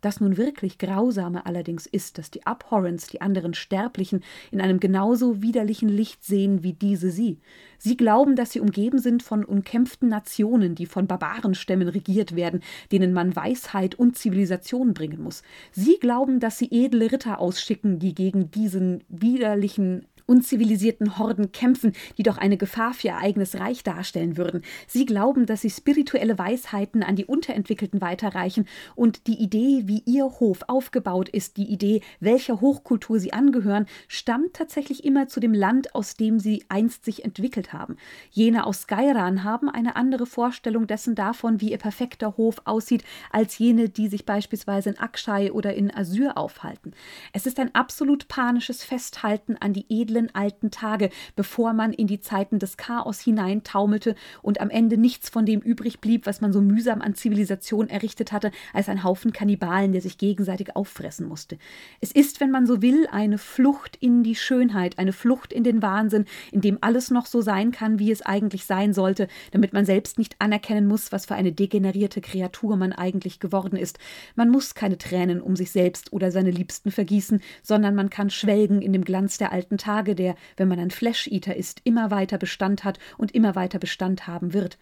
Das 0.03 0.21
nun 0.21 0.37
wirklich 0.37 0.79
Grausame 0.79 1.47
allerdings 1.47 1.87
ist, 1.87 2.19
dass 2.19 2.31
die 2.31 2.45
Abhorrents 2.45 3.07
die 3.07 3.21
anderen 3.21 3.55
Sterblichen 3.55 4.23
in 4.51 4.61
einem 4.61 4.81
genauso 4.81 5.43
widerlichen 5.43 5.89
Licht 5.89 6.25
sehen 6.25 6.65
wie 6.65 6.73
diese 6.73 7.11
sie. 7.11 7.39
Sie 7.79 7.97
glauben, 7.97 8.35
dass 8.35 8.51
sie 8.51 8.61
umgeben 8.61 8.99
sind 8.99 9.23
von 9.23 9.45
umkämpften 9.45 10.09
Nationen, 10.09 10.75
die 10.75 10.87
von 10.87 11.07
Barbarenstämmen 11.07 11.89
regiert 11.89 12.35
werden, 12.35 12.63
denen 12.91 13.13
man 13.13 13.35
Weisheit 13.37 13.95
und 13.95 14.19
Zivilisation 14.19 14.93
bringen 14.93 15.23
muss. 15.23 15.45
Sie 15.71 15.99
glauben, 16.01 16.41
dass 16.41 16.59
sie 16.59 16.69
edle 16.71 17.13
Ritter 17.13 17.39
ausschicken, 17.39 18.01
die 18.01 18.15
gegen 18.15 18.51
diesen 18.51 19.05
widerlichen 19.09 20.07
unzivilisierten 20.33 21.19
Horden 21.19 21.53
kämpfen, 21.53 21.93
die 22.17 22.23
doch 22.23 22.39
eine 22.39 22.57
Gefahr 22.57 22.95
für 22.95 23.09
ihr 23.09 23.19
eigenes 23.19 23.61
Reich 23.61 23.83
darstellen 23.83 24.39
würden. 24.39 24.63
Sie 24.87 25.05
glauben, 25.05 25.45
dass 25.45 25.61
sie 25.61 25.69
spirituelle 25.69 26.39
Weisheiten 26.39 27.03
an 27.03 27.17
die 27.17 27.27
Unterentwickelten 27.27 28.01
weiterreichen 28.01 28.67
und 28.95 29.27
die 29.27 29.35
Idee, 29.35 29.83
wie 29.85 30.03
ihr 30.07 30.25
Hof 30.25 30.61
aufgebaut 30.69 31.29
ist, 31.29 31.59
die 31.59 31.71
Idee, 31.71 32.01
welcher 32.19 32.63
Hochkultur 32.63 33.21
sie 33.21 33.35
angehören, 33.35 33.85
stammt 34.09 34.55
tatsächlich 34.55 35.05
immer 35.05 35.29
zu 35.29 35.39
dem 35.39 35.53
Land, 35.53 35.95
aus 35.95 36.17
dem 36.17 36.39
sie 36.39 36.65
einst 36.71 37.05
sich 37.05 37.27
entwickelt 37.27 37.75
haben. 37.75 37.99
Jene 38.31 38.65
aus 38.65 38.83
Skyran 38.83 39.45
haben 39.45 39.69
eine 39.69 39.97
andere 39.97 40.25
Vorstellung 40.25 40.87
dessen 40.87 41.15
davon, 41.15 41.61
wie 41.61 41.73
ihr 41.73 41.79
perfekter 41.79 42.39
Hof 42.39 42.63
aussieht, 42.65 43.05
als 43.31 43.59
jene, 43.59 43.91
die 43.91 44.09
sich 44.09 44.25
beispielsweise 44.25 44.89
in 44.89 44.99
Akshai 44.99 45.53
oder 45.53 45.75
in 45.75 45.95
Asyr 45.95 46.39
aufhalten. 46.39 46.95
Es 47.35 47.45
ist 47.45 47.59
ein 47.59 47.75
absolut 47.75 48.29
panisches 48.29 48.83
Festhalten 48.83 49.57
an 49.61 49.75
die 49.75 49.85
edlen 49.91 50.22
edlen 50.23 50.35
alten 50.35 50.71
Tage, 50.71 51.11
bevor 51.37 51.73
man 51.73 51.93
in 51.93 52.07
die 52.07 52.21
Zeiten 52.21 52.59
des 52.59 52.77
Chaos 52.77 53.21
hineintaumelte 53.21 54.15
und 54.43 54.61
am 54.61 54.71
Ende 54.71 54.97
nichts 54.97 55.29
von 55.29 55.47
dem 55.47 55.61
übrig 55.61 56.01
blieb, 56.01 56.27
was 56.27 56.41
man 56.41 56.53
so 56.53 56.61
mühsam 56.61 57.01
an 57.01 57.15
Zivilisation 57.15 57.89
errichtet 57.89 58.33
hatte, 58.33 58.51
als 58.73 58.89
ein 58.89 59.05
Haufen 59.05 59.33
Kannibalen, 59.33 59.93
der 59.93 60.01
sich 60.01 60.19
gegenseitig 60.19 60.77
auffressen 60.77 61.27
musste. 61.27 61.59
Es 62.01 62.13
ist, 62.13 62.41
wenn 62.41 62.51
man 62.51 62.67
so 62.67 62.83
will, 62.83 63.07
eine 63.11 63.39
Flucht 63.39 63.97
in 63.97 64.23
die 64.23 64.35
Schönheit, 64.35 64.99
eine 64.99 65.13
Flucht 65.13 65.53
in 65.53 65.65
den 65.65 65.83
Wahnsinn, 65.83 66.27
in 66.51 66.61
dem 66.61 66.79
alles 66.81 67.11
noch 67.11 67.27
so 67.27 67.41
sein 67.41 67.73
kann, 67.73 67.99
wie 67.99 68.11
es 68.11 68.23
eigentlich 68.23 68.65
sein 68.65 68.93
sollte, 68.93 69.29
damit 69.53 69.73
man 69.73 69.85
selbst 69.85 70.19
nicht 70.19 70.37
anerkennen 70.39 70.87
muss, 70.87 71.13
was 71.13 71.27
für 71.27 71.35
eine 71.35 71.53
degenerierte 71.53 72.21
Kreatur 72.21 72.77
man 72.77 72.93
eigentlich 72.93 73.41
geworden 73.41 73.77
ist. 73.77 73.99
Man 74.35 74.51
muss 74.51 74.75
keine 74.75 74.99
Tränen 74.99 75.41
um 75.41 75.57
sich 75.57 75.71
selbst 75.71 76.13
oder 76.13 76.31
seine 76.31 76.51
Liebsten 76.51 76.91
vergießen, 76.91 77.41
sondern 77.63 77.95
man 77.95 78.11
kann 78.11 78.31
schwelgen 78.31 78.83
in 78.83 78.93
dem 78.93 79.05
Glanz 79.05 79.39
der 79.39 79.53
alten 79.53 79.79
Tage, 79.79 80.02
Tage, 80.03 80.17
der, 80.17 80.35
wenn 80.57 80.67
man 80.67 80.81
ein 80.81 80.91
Flash-Eater 80.91 81.55
ist, 81.55 81.81
immer 81.85 82.11
weiter 82.11 82.37
Bestand 82.37 82.83
hat 82.83 82.99
und 83.19 83.33
immer 83.35 83.55
weiter 83.55 83.79
Bestand 83.79 84.27
haben 84.27 84.53
wird. 84.53 84.77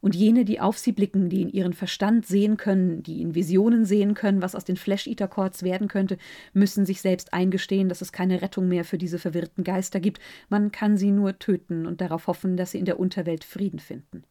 Und 0.00 0.16
jene, 0.16 0.44
die 0.44 0.60
auf 0.60 0.76
sie 0.76 0.90
blicken, 0.90 1.28
die 1.28 1.42
in 1.42 1.48
ihren 1.48 1.72
Verstand 1.72 2.26
sehen 2.26 2.56
können, 2.56 3.04
die 3.04 3.22
in 3.22 3.36
Visionen 3.36 3.84
sehen 3.84 4.14
können, 4.14 4.42
was 4.42 4.56
aus 4.56 4.64
den 4.64 4.76
Flash-Eater-Chords 4.76 5.62
werden 5.62 5.86
könnte, 5.86 6.18
müssen 6.52 6.84
sich 6.84 7.00
selbst 7.00 7.32
eingestehen, 7.32 7.88
dass 7.88 8.02
es 8.02 8.10
keine 8.10 8.42
Rettung 8.42 8.66
mehr 8.68 8.84
für 8.84 8.98
diese 8.98 9.20
verwirrten 9.20 9.62
Geister 9.62 10.00
gibt. 10.00 10.20
Man 10.48 10.72
kann 10.72 10.96
sie 10.96 11.12
nur 11.12 11.38
töten 11.38 11.86
und 11.86 12.00
darauf 12.00 12.26
hoffen, 12.26 12.56
dass 12.56 12.72
sie 12.72 12.78
in 12.78 12.86
der 12.86 12.98
Unterwelt 12.98 13.44
Frieden 13.44 13.78
finden. 13.78 14.24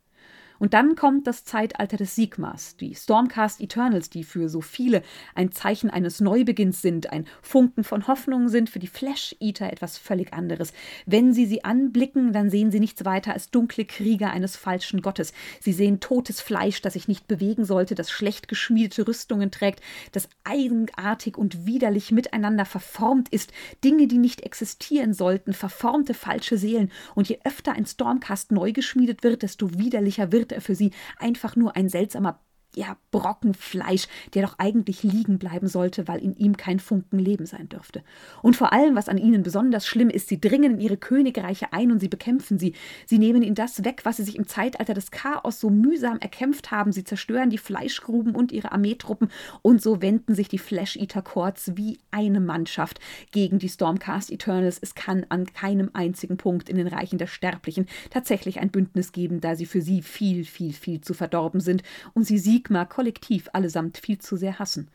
Und 0.60 0.74
dann 0.74 0.96
kommt 0.96 1.28
das 1.28 1.44
Zeitalter 1.44 1.98
des 1.98 2.16
Sigmas, 2.16 2.76
die 2.78 2.96
Stormcast 2.96 3.62
Eternals, 3.62 4.10
die 4.10 4.24
für 4.24 4.50
so 4.50 4.62
viele 4.62 5.02
ein 5.34 5.52
Zeichen 5.52 5.90
eines 5.90 6.22
Neubeginns 6.22 6.82
sind, 6.82 7.12
ein 7.12 7.26
Funken 7.42 7.84
von 7.84 8.08
Hoffnung 8.08 8.50
sind, 8.50 8.70
für 8.70 8.80
die 8.80 8.88
Flash 8.88 9.36
Eater 9.40 9.72
etwas 9.72 9.98
völlig 9.98 10.34
anderes. 10.34 10.74
Wenn 11.06 11.34
sie 11.34 11.46
sie 11.46 11.64
anblicken, 11.64 12.34
dann 12.34 12.50
sehen 12.50 12.72
sie 12.72 12.80
nichts 12.80 13.06
weiter 13.06 13.34
als 13.34 13.52
dunkle 13.52 13.86
Krieger 13.86 14.32
eines 14.32 14.56
falschen 14.56 15.02
Gottes. 15.02 15.34
Sie 15.60 15.74
sehen 15.74 16.00
totes 16.00 16.42
Fleisch, 16.42 16.82
das 16.82 16.94
sich 16.94 17.08
nicht 17.08 17.28
bewegen 17.28 17.66
sollte, 17.66 17.96
das 17.96 18.10
schlecht 18.10 18.48
geschmiedete 18.48 19.08
Rüstungen 19.08 19.52
trägt, 19.52 19.82
das 20.12 20.30
eigenartig 20.44 21.38
und 21.38 21.66
widerlich 21.66 22.12
miteinander 22.12 22.66
verformt 22.66 23.30
ist, 23.30 23.52
Dinge, 23.84 24.08
die 24.08 24.18
nicht 24.18 24.42
existieren 24.42 25.14
sollten, 25.14 25.54
verformte 25.54 26.14
falsche 26.14 26.58
Seelen. 26.58 26.92
Und 27.14 27.30
je 27.30 27.40
öfter 27.44 27.74
ein 27.74 27.86
Stormcast 27.86 28.52
neu 28.52 28.72
geschmiedet 28.72 29.24
wird, 29.24 29.44
desto 29.44 29.78
widerlicher 29.78 30.32
wird 30.32 30.45
er 30.52 30.62
für 30.62 30.76
sie 30.76 30.92
einfach 31.18 31.56
nur 31.56 31.76
ein 31.76 31.90
seltsamer 31.90 32.40
ja, 32.76 32.98
Brocken 33.12 33.54
Fleisch, 33.54 34.08
der 34.34 34.44
doch 34.44 34.60
eigentlich 34.60 35.04
liegen 35.04 35.40
bleiben 35.40 35.68
sollte, 35.68 36.08
weil 36.08 36.20
in 36.20 36.36
ihm 36.36 36.58
kein 36.58 36.80
Funken 36.80 37.20
Leben 37.20 37.46
sein 37.46 37.70
dürfte. 37.70 38.04
Und 38.42 38.56
vor 38.56 38.74
allem, 38.74 38.96
was 38.96 39.10
an 39.10 39.18
ihnen 39.18 39.44
besonders 39.44 39.88
schlimm 39.88 40.10
ist, 40.10 40.28
sie 40.28 40.40
dringen 40.40 40.76
in 40.76 40.80
ihre 40.80 40.98
Königreiche 40.98 41.72
ein 41.74 41.92
und 41.92 42.00
sie 42.00 42.08
bekämpfen 42.08 42.60
sie. 42.60 42.74
Sie 43.06 43.20
nehmen 43.20 43.42
ihnen 43.42 43.56
das 43.56 43.84
weg, 43.84 44.02
was 44.04 44.18
sie 44.18 44.24
sich 44.24 44.36
im 44.36 44.48
Zeitalter 44.48 44.94
des 44.94 45.12
Chaos 45.12 45.60
so 45.60 45.70
mühsam 45.70 46.18
erkämpft 46.20 46.72
haben. 46.72 46.92
Sie 46.92 47.04
zerstören 47.04 47.50
die 47.50 47.58
Fleischgruben 47.58 48.36
und 48.36 48.52
ihre 48.52 48.72
Armeetruppen 48.72 49.30
und 49.62 49.82
so 49.82 50.02
wenden 50.02 50.36
sich 50.36 50.48
die 50.48 50.58
Flash-Eater 50.58 51.22
Courts 51.22 51.72
wie 51.76 52.00
eine 52.12 52.40
Mannschaft 52.40 53.00
gegen 53.32 53.60
die 53.60 53.70
Stormcast 53.70 54.32
Eternals. 54.32 54.80
Es 54.82 54.96
kann 54.96 55.26
an 55.30 55.46
keinem 55.46 55.90
einzigen 55.94 56.38
Punkt 56.38 56.70
in 56.70 56.78
den 56.78 56.88
Reichen 56.88 57.18
der 57.18 57.28
Sterblichen 57.28 57.88
tatsächlich 58.10 58.60
ein 58.60 58.70
Bündnis 58.70 59.12
geben, 59.12 59.42
da 59.42 59.56
sie 59.56 59.66
für 59.66 59.82
sie 59.82 60.02
viel, 60.02 60.46
viel, 60.46 60.74
viel 60.74 61.02
zu 61.02 61.14
verdorben 61.14 61.60
sind 61.60 61.84
und 62.14 62.26
sie 62.26 62.38
siegen 62.38 62.65
Sigma 62.66 62.86
kollektiv 62.86 63.48
allesamt 63.54 64.00
viel 64.00 64.18
zu 64.18 64.38
sehr 64.38 64.58
hassen. 64.58 64.90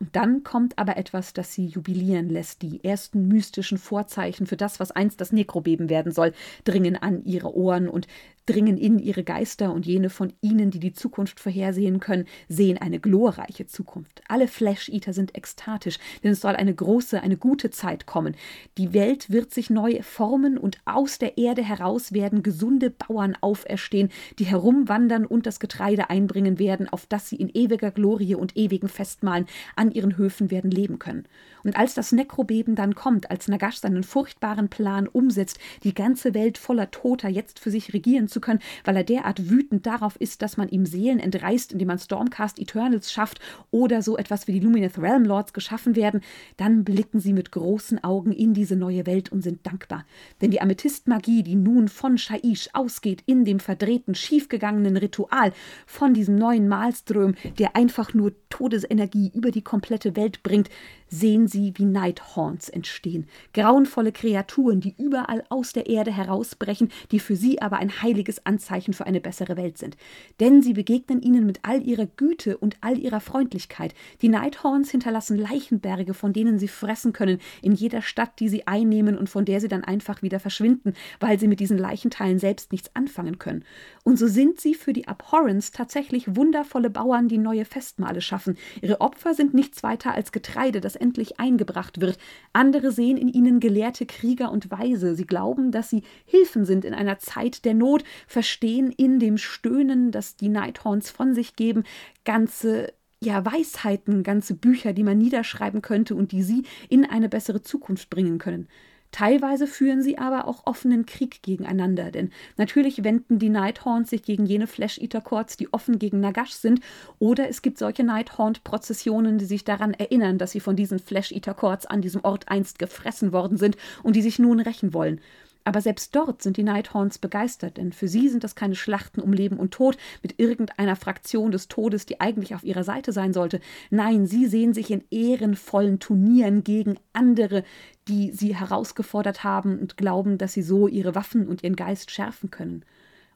Und 0.00 0.14
dann 0.16 0.42
kommt 0.42 0.76
aber 0.76 0.96
etwas, 0.96 1.32
das 1.32 1.54
sie 1.54 1.66
jubilieren 1.66 2.28
lässt. 2.28 2.62
Die 2.62 2.82
ersten 2.84 3.28
mystischen 3.28 3.78
Vorzeichen 3.78 4.46
für 4.46 4.56
das, 4.56 4.80
was 4.80 4.90
einst 4.90 5.20
das 5.20 5.32
Nekrobeben 5.32 5.88
werden 5.88 6.12
soll, 6.12 6.32
dringen 6.64 6.96
an 6.96 7.24
ihre 7.24 7.56
Ohren 7.56 7.88
und 7.88 8.08
dringen 8.46 8.78
in 8.78 8.98
ihre 8.98 9.24
Geister 9.24 9.72
und 9.72 9.86
jene 9.86 10.08
von 10.08 10.32
ihnen, 10.40 10.70
die 10.70 10.78
die 10.78 10.92
Zukunft 10.92 11.40
vorhersehen 11.40 12.00
können, 12.00 12.26
sehen 12.48 12.78
eine 12.78 13.00
glorreiche 13.00 13.66
Zukunft. 13.66 14.22
Alle 14.28 14.48
Flash-Eater 14.48 15.12
sind 15.12 15.36
ekstatisch, 15.36 15.98
denn 16.22 16.32
es 16.32 16.40
soll 16.40 16.54
eine 16.56 16.74
große, 16.74 17.20
eine 17.20 17.36
gute 17.36 17.70
Zeit 17.70 18.06
kommen. 18.06 18.34
Die 18.78 18.94
Welt 18.94 19.30
wird 19.30 19.52
sich 19.52 19.68
neu 19.68 20.00
formen 20.02 20.56
und 20.58 20.78
aus 20.84 21.18
der 21.18 21.38
Erde 21.38 21.62
heraus 21.62 22.12
werden 22.12 22.42
gesunde 22.42 22.90
Bauern 22.90 23.36
auferstehen, 23.40 24.10
die 24.38 24.44
herumwandern 24.44 25.26
und 25.26 25.46
das 25.46 25.60
Getreide 25.60 26.08
einbringen 26.08 26.58
werden, 26.58 26.88
auf 26.88 27.06
das 27.06 27.28
sie 27.28 27.36
in 27.36 27.50
ewiger 27.52 27.90
Glorie 27.90 28.36
und 28.36 28.56
ewigen 28.56 28.88
Festmahlen 28.88 29.46
an 29.74 29.90
ihren 29.90 30.16
Höfen 30.16 30.50
werden 30.50 30.70
leben 30.70 30.98
können. 30.98 31.24
Und 31.64 31.76
als 31.76 31.94
das 31.94 32.12
Nekrobeben 32.12 32.76
dann 32.76 32.94
kommt, 32.94 33.30
als 33.30 33.48
Nagash 33.48 33.78
seinen 33.78 34.04
furchtbaren 34.04 34.68
Plan 34.68 35.08
umsetzt, 35.08 35.58
die 35.82 35.94
ganze 35.94 36.32
Welt 36.32 36.58
voller 36.58 36.92
Toter 36.92 37.28
jetzt 37.28 37.58
für 37.58 37.72
sich 37.72 37.92
regieren 37.92 38.28
zu 38.28 38.35
können, 38.40 38.60
weil 38.84 38.96
er 38.96 39.04
derart 39.04 39.50
wütend 39.50 39.86
darauf 39.86 40.16
ist, 40.16 40.42
dass 40.42 40.56
man 40.56 40.68
ihm 40.68 40.86
Seelen 40.86 41.20
entreißt, 41.20 41.72
indem 41.72 41.88
man 41.88 41.98
Stormcast 41.98 42.58
Eternals 42.58 43.12
schafft 43.12 43.40
oder 43.70 44.02
so 44.02 44.16
etwas 44.16 44.46
wie 44.46 44.52
die 44.52 44.60
Lumineth 44.60 44.98
Realm 44.98 45.24
Lords 45.24 45.52
geschaffen 45.52 45.96
werden, 45.96 46.20
dann 46.56 46.84
blicken 46.84 47.20
sie 47.20 47.32
mit 47.32 47.52
großen 47.52 48.02
Augen 48.04 48.32
in 48.32 48.54
diese 48.54 48.76
neue 48.76 49.06
Welt 49.06 49.30
und 49.30 49.42
sind 49.42 49.66
dankbar. 49.66 50.04
Denn 50.40 50.50
die 50.50 50.60
Amethystmagie, 50.60 51.42
die 51.42 51.54
nun 51.54 51.88
von 51.88 52.18
Shaish 52.18 52.68
ausgeht, 52.72 53.22
in 53.26 53.44
dem 53.44 53.60
verdrehten, 53.60 54.14
schiefgegangenen 54.14 54.96
Ritual, 54.96 55.52
von 55.86 56.14
diesem 56.14 56.36
neuen 56.36 56.68
Malström, 56.68 57.34
der 57.58 57.76
einfach 57.76 58.14
nur 58.14 58.32
Todesenergie 58.48 59.30
über 59.34 59.50
die 59.50 59.62
komplette 59.62 60.16
Welt 60.16 60.42
bringt, 60.42 60.70
sehen 61.08 61.46
sie, 61.46 61.72
wie 61.76 61.84
Nighthorns 61.84 62.68
entstehen. 62.68 63.26
Grauenvolle 63.54 64.12
Kreaturen, 64.12 64.80
die 64.80 64.94
überall 64.98 65.44
aus 65.48 65.72
der 65.72 65.86
Erde 65.86 66.12
herausbrechen, 66.12 66.90
die 67.10 67.20
für 67.20 67.36
sie 67.36 67.60
aber 67.60 67.78
ein 67.78 68.02
heiliges 68.02 68.44
Anzeichen 68.44 68.94
für 68.94 69.06
eine 69.06 69.20
bessere 69.20 69.56
Welt 69.56 69.78
sind. 69.78 69.96
Denn 70.40 70.62
sie 70.62 70.72
begegnen 70.72 71.22
ihnen 71.22 71.46
mit 71.46 71.60
all 71.62 71.82
ihrer 71.82 72.06
Güte 72.06 72.56
und 72.56 72.76
all 72.80 72.98
ihrer 72.98 73.20
Freundlichkeit. 73.20 73.94
Die 74.22 74.28
Nighthorns 74.28 74.90
hinterlassen 74.90 75.38
Leichenberge, 75.38 76.14
von 76.14 76.32
denen 76.32 76.58
sie 76.58 76.68
fressen 76.68 77.12
können, 77.12 77.38
in 77.62 77.72
jeder 77.72 78.02
Stadt, 78.02 78.38
die 78.40 78.48
sie 78.48 78.66
einnehmen 78.66 79.16
und 79.16 79.28
von 79.28 79.44
der 79.44 79.60
sie 79.60 79.68
dann 79.68 79.84
einfach 79.84 80.22
wieder 80.22 80.40
verschwinden, 80.40 80.94
weil 81.20 81.38
sie 81.38 81.48
mit 81.48 81.60
diesen 81.60 81.78
Leichenteilen 81.78 82.38
selbst 82.38 82.72
nichts 82.72 82.90
anfangen 82.94 83.38
können. 83.38 83.64
Und 84.02 84.18
so 84.18 84.26
sind 84.26 84.60
sie 84.60 84.74
für 84.74 84.92
die 84.92 85.08
Abhorrence 85.08 85.70
tatsächlich 85.70 86.36
wundervolle 86.36 86.90
Bauern, 86.90 87.28
die 87.28 87.38
neue 87.38 87.64
Festmale 87.64 88.20
schaffen. 88.20 88.56
Ihre 88.80 89.00
Opfer 89.00 89.34
sind 89.34 89.54
nichts 89.54 89.82
weiter 89.82 90.14
als 90.14 90.32
Getreide, 90.32 90.80
das 90.80 90.95
endlich 90.96 91.38
eingebracht 91.38 92.00
wird. 92.00 92.18
Andere 92.52 92.92
sehen 92.92 93.16
in 93.16 93.28
ihnen 93.28 93.60
gelehrte 93.60 94.06
Krieger 94.06 94.50
und 94.50 94.70
Weise. 94.70 95.14
Sie 95.14 95.26
glauben, 95.26 95.70
dass 95.70 95.90
sie 95.90 96.02
Hilfen 96.24 96.64
sind 96.64 96.84
in 96.84 96.94
einer 96.94 97.18
Zeit 97.18 97.64
der 97.64 97.74
Not, 97.74 98.04
verstehen 98.26 98.92
in 98.92 99.18
dem 99.18 99.38
Stöhnen, 99.38 100.10
das 100.10 100.36
die 100.36 100.48
Nighthorns 100.48 101.10
von 101.10 101.34
sich 101.34 101.56
geben, 101.56 101.84
ganze 102.24 102.92
ja, 103.22 103.44
Weisheiten, 103.44 104.22
ganze 104.22 104.54
Bücher, 104.54 104.92
die 104.92 105.02
man 105.02 105.18
niederschreiben 105.18 105.82
könnte 105.82 106.14
und 106.14 106.32
die 106.32 106.42
sie 106.42 106.64
in 106.88 107.04
eine 107.04 107.28
bessere 107.28 107.62
Zukunft 107.62 108.10
bringen 108.10 108.38
können. 108.38 108.68
Teilweise 109.16 109.66
führen 109.66 110.02
sie 110.02 110.18
aber 110.18 110.46
auch 110.46 110.66
offenen 110.66 111.06
Krieg 111.06 111.40
gegeneinander, 111.40 112.10
denn 112.10 112.32
natürlich 112.58 113.02
wenden 113.02 113.38
die 113.38 113.48
Nighthorns 113.48 114.10
sich 114.10 114.22
gegen 114.22 114.44
jene 114.44 114.66
Flash-Eater-Courts, 114.66 115.56
die 115.56 115.72
offen 115.72 115.98
gegen 115.98 116.20
Nagash 116.20 116.50
sind, 116.50 116.80
oder 117.18 117.48
es 117.48 117.62
gibt 117.62 117.78
solche 117.78 118.04
Nighthorn-Prozessionen, 118.04 119.38
die 119.38 119.46
sich 119.46 119.64
daran 119.64 119.94
erinnern, 119.94 120.36
dass 120.36 120.50
sie 120.50 120.60
von 120.60 120.76
diesen 120.76 120.98
Flash-Eater-Courts 120.98 121.86
an 121.86 122.02
diesem 122.02 122.26
Ort 122.26 122.50
einst 122.50 122.78
gefressen 122.78 123.32
worden 123.32 123.56
sind 123.56 123.78
und 124.02 124.16
die 124.16 124.22
sich 124.22 124.38
nun 124.38 124.60
rächen 124.60 124.92
wollen. 124.92 125.22
Aber 125.66 125.80
selbst 125.80 126.14
dort 126.14 126.42
sind 126.42 126.58
die 126.58 126.62
Nighthorns 126.62 127.18
begeistert, 127.18 127.76
denn 127.76 127.92
für 127.92 128.06
sie 128.06 128.28
sind 128.28 128.44
das 128.44 128.54
keine 128.54 128.76
Schlachten 128.76 129.20
um 129.20 129.32
Leben 129.32 129.56
und 129.56 129.72
Tod 129.72 129.96
mit 130.22 130.38
irgendeiner 130.38 130.94
Fraktion 130.94 131.50
des 131.50 131.66
Todes, 131.66 132.06
die 132.06 132.20
eigentlich 132.20 132.54
auf 132.54 132.62
ihrer 132.62 132.84
Seite 132.84 133.10
sein 133.10 133.32
sollte. 133.32 133.58
Nein, 133.90 134.28
sie 134.28 134.46
sehen 134.46 134.74
sich 134.74 134.92
in 134.92 135.02
ehrenvollen 135.10 135.98
Turnieren 135.98 136.62
gegen 136.62 137.00
andere, 137.12 137.64
die 138.06 138.30
sie 138.30 138.54
herausgefordert 138.54 139.42
haben 139.42 139.80
und 139.80 139.96
glauben, 139.96 140.38
dass 140.38 140.52
sie 140.52 140.62
so 140.62 140.86
ihre 140.86 141.16
Waffen 141.16 141.48
und 141.48 141.64
ihren 141.64 141.74
Geist 141.74 142.12
schärfen 142.12 142.52
können. 142.52 142.84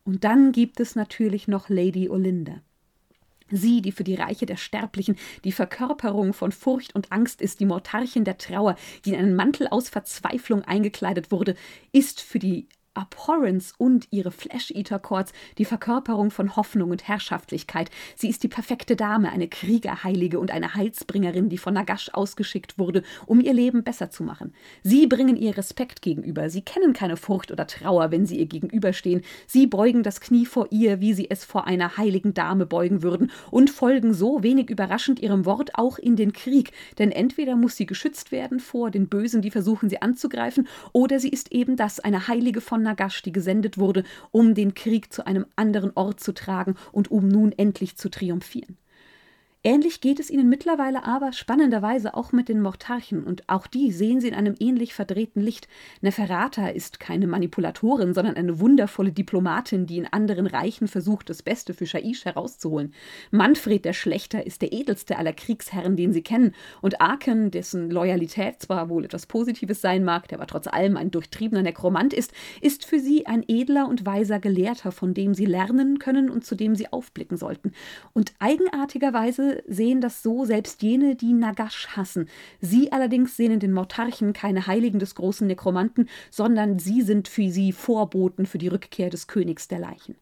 Und 0.05 0.23
dann 0.23 0.53
gibt 0.53 0.79
es 0.79 0.95
natürlich 0.95 1.49
noch 1.49 1.69
Lady 1.69 2.09
Olinda. 2.09 2.61
Sie, 3.51 3.83
die 3.83 3.93
für 3.93 4.05
die 4.05 4.15
Reiche 4.15 4.47
der 4.47 4.57
Sterblichen 4.57 5.17
die 5.45 5.53
Verkörperung 5.53 6.33
von 6.33 6.53
Furcht 6.53 6.95
und 6.95 7.13
Angst 7.13 7.41
ist, 7.41 7.61
die 7.61 7.67
Mortarchin 7.67 8.25
der 8.25 8.39
Trauer, 8.39 8.77
die 9.05 9.11
in 9.11 9.19
einen 9.19 9.37
Mantel 9.37 9.69
aus 9.69 9.89
Verzweiflung 9.89 10.63
eingekleidet 10.63 11.31
wurde, 11.31 11.55
ist 11.93 12.21
für 12.21 12.39
die 12.39 12.69
Abhorrence 12.95 13.73
und 13.79 14.09
ihre 14.11 14.33
Flash-Eater-Chords 14.33 15.33
die 15.59 15.65
Verkörperung 15.65 16.31
von 16.31 16.57
Hoffnung 16.57 16.91
und 16.91 17.07
Herrschaftlichkeit. 17.07 17.91
Sie 18.17 18.29
ist 18.29 18.43
die 18.43 18.49
perfekte 18.49 18.97
Dame, 18.97 19.31
eine 19.31 19.49
Kriegerheilige 19.49 20.41
und 20.41 20.51
eine 20.51 20.75
Heilsbringerin, 20.75 21.49
die 21.49 21.59
von 21.59 21.75
Nagash 21.75 22.11
ausgeschickt 22.13 22.79
wurde, 22.79 23.03
um 23.27 23.41
ihr 23.41 23.53
Leben 23.53 23.85
besser 23.85 24.11
zu 24.11 24.25
machen. 24.25 24.53
Sie 24.83 25.07
bringen 25.07 25.37
ihr 25.37 25.57
Respekt 25.57 26.03
gegenüber. 26.03 26.51
Sie 26.51 26.63
kennen 26.63 26.93
keine 26.93 27.17
Furcht 27.17 27.53
oder 27.53 27.67
Trauer, 27.67 28.11
wenn 28.11 28.27
sie 28.27 28.39
ihr 28.39 28.47
gegenüberstehen. 28.47 29.23
Sie 29.47 29.67
beugen 29.67 30.03
das 30.03 30.21
Knie 30.21 30.47
vor 30.47 30.67
ihr, 30.71 31.01
wie 31.01 31.15
sie 31.15 31.31
es 31.31 31.45
vor 31.45 31.67
einer 31.67 31.97
heiligen 31.97 32.35
Dame 32.35 32.67
beugen 32.67 33.03
würden, 33.03 33.31
und 33.51 33.71
folgen 33.71 34.15
so 34.15 34.43
wenig 34.43 34.69
überraschend 34.69 35.21
ihrem 35.21 35.45
Wort 35.45 35.77
auch 35.77 35.99
in 35.99 36.17
den 36.17 36.33
Krieg. 36.33 36.73
Denn 36.99 37.13
entweder 37.13 37.55
muss 37.55 37.77
sie 37.77 37.87
geschützt 37.87 38.33
werden 38.33 38.59
vor 38.59 38.91
den 38.91 39.09
Bösen, 39.09 39.43
die 39.43 39.51
versuchen, 39.51 39.89
sie 39.89 40.03
anzugreifen, 40.03 40.67
oder 40.93 41.21
sie 41.21 41.29
ist 41.29 41.53
eben 41.53 41.77
das, 41.77 42.01
eine 42.01 42.27
Heilige 42.27 42.61
von 42.61 42.80
Nagash, 42.83 43.23
die 43.23 43.33
gesendet 43.33 43.79
wurde, 43.79 44.05
um 44.31 44.55
den 44.55 44.75
Krieg 44.75 45.13
zu 45.13 45.27
einem 45.27 45.47
anderen 45.57 45.93
Ort 45.95 46.21
zu 46.21 46.33
tragen 46.33 46.77
und 46.93 47.11
um 47.11 47.29
nun 47.29 47.53
endlich 47.53 47.97
zu 47.97 48.11
triumphieren. 48.11 48.77
Ähnlich 49.63 50.01
geht 50.01 50.19
es 50.21 50.31
ihnen 50.31 50.49
mittlerweile 50.49 51.05
aber 51.05 51.35
spannenderweise 51.35 52.15
auch 52.15 52.33
mit 52.33 52.49
den 52.49 52.63
Mortarchen, 52.63 53.25
und 53.25 53.47
auch 53.47 53.67
die 53.67 53.93
sehen 53.93 54.19
sie 54.19 54.29
in 54.29 54.35
einem 54.35 54.55
ähnlich 54.59 54.95
verdrehten 54.95 55.43
Licht. 55.43 55.69
Neferata 56.01 56.69
ist 56.69 56.99
keine 56.99 57.27
Manipulatorin, 57.27 58.15
sondern 58.15 58.37
eine 58.37 58.59
wundervolle 58.59 59.13
Diplomatin, 59.13 59.85
die 59.85 59.99
in 59.99 60.07
anderen 60.11 60.47
Reichen 60.47 60.89
versucht, 60.89 61.29
das 61.29 61.43
Beste 61.43 61.75
für 61.75 61.85
Shaish 61.85 62.25
herauszuholen. 62.25 62.95
Manfred 63.33 63.85
der 63.85 63.93
Schlechter 63.93 64.47
ist 64.47 64.63
der 64.63 64.73
edelste 64.73 65.19
aller 65.19 65.35
Kriegsherren, 65.35 65.95
den 65.95 66.15
sie 66.15 66.23
kennen, 66.23 66.55
und 66.81 67.03
Arken, 67.03 67.51
dessen 67.51 67.91
Loyalität 67.91 68.63
zwar 68.63 68.89
wohl 68.89 69.05
etwas 69.05 69.27
Positives 69.27 69.83
sein 69.83 70.05
mag, 70.05 70.27
der 70.29 70.39
aber 70.39 70.47
trotz 70.47 70.69
allem 70.69 70.97
ein 70.97 71.11
durchtriebener 71.11 71.61
Nekromant 71.61 72.15
ist, 72.15 72.33
ist 72.63 72.87
für 72.87 72.99
sie 72.99 73.27
ein 73.27 73.45
edler 73.47 73.89
und 73.89 74.07
weiser 74.07 74.41
Gelehrter, 74.41 74.91
von 74.91 75.13
dem 75.13 75.35
sie 75.35 75.45
lernen 75.45 75.99
können 75.99 76.31
und 76.31 76.47
zu 76.47 76.55
dem 76.55 76.75
sie 76.75 76.91
aufblicken 76.91 77.37
sollten. 77.37 77.73
Und 78.15 78.33
eigenartigerweise 78.39 79.50
sehen 79.67 80.01
das 80.01 80.23
so, 80.23 80.45
selbst 80.45 80.83
jene, 80.83 81.17
die 81.17 81.33
Nagash 81.33 81.89
hassen. 81.97 82.29
Sie 82.61 82.93
allerdings 82.93 83.37
sehen 83.37 83.53
in 83.53 83.61
den 83.61 83.73
Mortarchen 83.73 84.33
keine 84.33 84.67
Heiligen 84.67 84.99
des 84.99 85.15
großen 85.15 85.47
Nekromanten, 85.47 86.09
sondern 86.31 86.79
sie 86.79 87.03
sind 87.03 87.29
für 87.29 87.51
sie 87.51 87.73
Vorboten 87.73 88.47
für 88.47 88.59
die 88.59 88.69
Rückkehr 88.69 89.11
des 89.11 89.27
Königs 89.27 89.69
der 89.69 89.79
Leichen. 89.79 90.17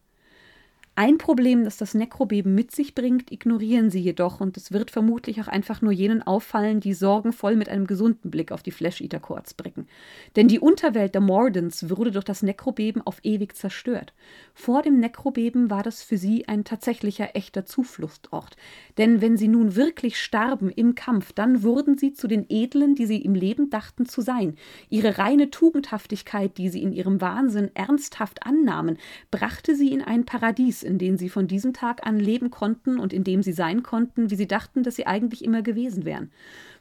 Ein 1.01 1.17
Problem, 1.17 1.63
das 1.63 1.77
das 1.77 1.93
Nekrobeben 1.93 2.53
mit 2.53 2.71
sich 2.71 2.93
bringt, 2.93 3.31
ignorieren 3.31 3.89
sie 3.89 4.01
jedoch 4.01 4.41
und 4.41 4.57
es 4.57 4.73
wird 4.73 4.91
vermutlich 4.91 5.39
auch 5.39 5.47
einfach 5.47 5.81
nur 5.81 5.93
jenen 5.93 6.21
auffallen, 6.21 6.81
die 6.81 6.93
sorgenvoll 6.93 7.55
mit 7.55 7.69
einem 7.69 7.87
gesunden 7.87 8.29
Blick 8.29 8.51
auf 8.51 8.63
die 8.63 8.71
Flash-Eater 8.71 9.21
Courts 9.21 9.53
blicken. 9.53 9.87
Denn 10.35 10.49
die 10.49 10.59
Unterwelt 10.59 11.13
der 11.13 11.21
Mordens 11.21 11.89
wurde 11.89 12.11
durch 12.11 12.25
das 12.25 12.43
Nekrobeben 12.43 13.01
auf 13.01 13.19
ewig 13.23 13.55
zerstört. 13.55 14.11
Vor 14.53 14.81
dem 14.81 14.99
Nekrobeben 14.99 15.69
war 15.69 15.83
das 15.83 16.03
für 16.03 16.17
sie 16.17 16.49
ein 16.49 16.65
tatsächlicher 16.65 17.33
echter 17.33 17.65
Zufluchtsort. 17.65 18.57
Denn 18.97 19.21
wenn 19.21 19.37
sie 19.37 19.47
nun 19.47 19.77
wirklich 19.77 20.21
starben 20.21 20.69
im 20.69 20.95
Kampf, 20.95 21.31
dann 21.31 21.63
wurden 21.63 21.97
sie 21.97 22.11
zu 22.11 22.27
den 22.27 22.45
Edlen, 22.49 22.95
die 22.95 23.05
sie 23.05 23.21
im 23.21 23.35
Leben 23.35 23.69
dachten 23.69 24.05
zu 24.05 24.19
sein. 24.19 24.57
Ihre 24.89 25.17
reine 25.17 25.49
Tugendhaftigkeit, 25.49 26.57
die 26.57 26.67
sie 26.67 26.83
in 26.83 26.91
ihrem 26.91 27.21
Wahnsinn 27.21 27.71
ernsthaft 27.73 28.45
annahmen, 28.45 28.97
brachte 29.31 29.77
sie 29.77 29.93
in 29.93 30.01
ein 30.01 30.25
Paradies, 30.25 30.88
in 30.89 30.97
dem 30.97 31.17
sie 31.17 31.29
von 31.29 31.47
diesem 31.47 31.73
Tag 31.73 32.05
an 32.05 32.19
leben 32.19 32.49
konnten 32.49 32.99
und 32.99 33.13
in 33.13 33.23
dem 33.23 33.43
sie 33.43 33.53
sein 33.53 33.83
konnten, 33.83 34.31
wie 34.31 34.35
sie 34.35 34.47
dachten, 34.47 34.83
dass 34.83 34.95
sie 34.95 35.07
eigentlich 35.07 35.43
immer 35.43 35.61
gewesen 35.61 36.03
wären. 36.03 36.31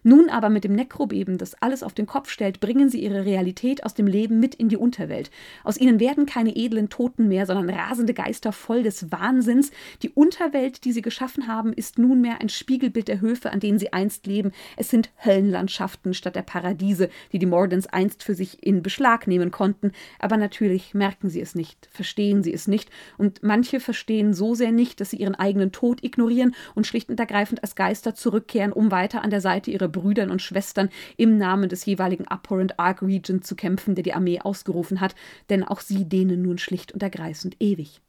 Nun 0.02 0.30
aber 0.30 0.48
mit 0.48 0.64
dem 0.64 0.74
Nekrobeben, 0.74 1.38
das 1.38 1.54
alles 1.61 1.82
auf 1.82 1.92
den 1.92 2.06
Kopf 2.06 2.30
stellt, 2.30 2.61
bringen 2.61 2.88
sie 2.88 3.02
ihre 3.02 3.24
Realität 3.24 3.84
aus 3.84 3.94
dem 3.94 4.06
Leben 4.06 4.40
mit 4.40 4.54
in 4.54 4.68
die 4.68 4.76
Unterwelt. 4.76 5.30
Aus 5.64 5.76
ihnen 5.76 6.00
werden 6.00 6.26
keine 6.26 6.54
edlen 6.54 6.88
Toten 6.88 7.28
mehr, 7.28 7.46
sondern 7.46 7.68
rasende 7.70 8.14
Geister 8.14 8.52
voll 8.52 8.82
des 8.82 9.11
Wahnsinns. 9.11 9.70
Die 10.02 10.11
Unterwelt, 10.11 10.84
die 10.84 10.92
sie 10.92 11.02
geschaffen 11.02 11.48
haben, 11.48 11.72
ist 11.72 11.98
nunmehr 11.98 12.40
ein 12.40 12.48
Spiegelbild 12.48 13.08
der 13.08 13.20
Höfe, 13.20 13.50
an 13.52 13.61
denen 13.61 13.78
sie 13.78 13.92
einst 13.92 14.26
leben. 14.26 14.52
Es 14.76 14.90
sind 14.90 15.11
Höllenlandschaften 15.24 16.14
statt 16.14 16.37
der 16.37 16.42
Paradiese, 16.42 17.08
die 17.32 17.38
die 17.38 17.46
Mordens 17.46 17.87
einst 17.87 18.22
für 18.22 18.34
sich 18.34 18.62
in 18.64 18.82
Beschlag 18.82 19.26
nehmen 19.26 19.50
konnten. 19.50 19.92
Aber 20.18 20.37
natürlich 20.37 20.94
merken 20.94 21.28
sie 21.28 21.40
es 21.40 21.54
nicht, 21.54 21.88
verstehen 21.90 22.42
sie 22.42 22.52
es 22.52 22.68
nicht. 22.68 22.90
Und 23.16 23.42
manche 23.42 23.80
verstehen 23.80 24.32
so 24.32 24.54
sehr 24.54 24.72
nicht, 24.72 25.00
dass 25.00 25.11
sie 25.11 25.16
ihren 25.16 25.34
eigenen 25.34 25.72
Tod 25.72 26.04
ignorieren 26.04 26.54
und 26.74 26.87
schlicht 26.87 27.08
und 27.11 27.18
ergreifend 27.18 27.62
als 27.62 27.74
Geister 27.74 28.14
zurückkehren, 28.14 28.72
um 28.72 28.90
weiter 28.90 29.22
an 29.22 29.30
der 29.30 29.40
Seite 29.40 29.70
ihrer 29.70 29.88
Brüdern 29.88 30.31
und 30.31 30.42
Schwestern 30.42 30.88
im 31.16 31.37
Namen 31.37 31.68
des 31.68 31.85
jeweiligen 31.85 32.29
Abhorrent 32.29 32.79
Arc 32.79 33.03
Regent 33.03 33.46
zu 33.46 33.57
kämpfen, 33.57 33.94
der 33.94 34.05
die 34.05 34.14
Armee 34.14 34.40
ausgerufen 34.40 35.01
hat, 35.01 35.14
denn 35.51 35.64
auch 35.64 35.81
sie 35.81 36.05
dehnen 36.05 36.42
nun 36.42 36.59
schlicht 36.59 36.92
und 36.92 37.03
ergreifend 37.03 37.57
ewig. 37.61 38.01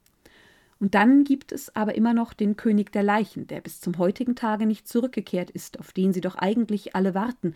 Und 0.80 0.94
dann 0.94 1.24
gibt 1.24 1.52
es 1.52 1.76
aber 1.76 1.94
immer 1.94 2.14
noch 2.14 2.32
den 2.32 2.56
König 2.56 2.90
der 2.90 3.02
Leichen, 3.02 3.46
der 3.46 3.60
bis 3.60 3.80
zum 3.80 3.98
heutigen 3.98 4.34
Tage 4.34 4.64
nicht 4.64 4.88
zurückgekehrt 4.88 5.50
ist, 5.50 5.78
auf 5.78 5.92
den 5.92 6.14
sie 6.14 6.22
doch 6.22 6.36
eigentlich 6.36 6.96
alle 6.96 7.14
warten 7.14 7.54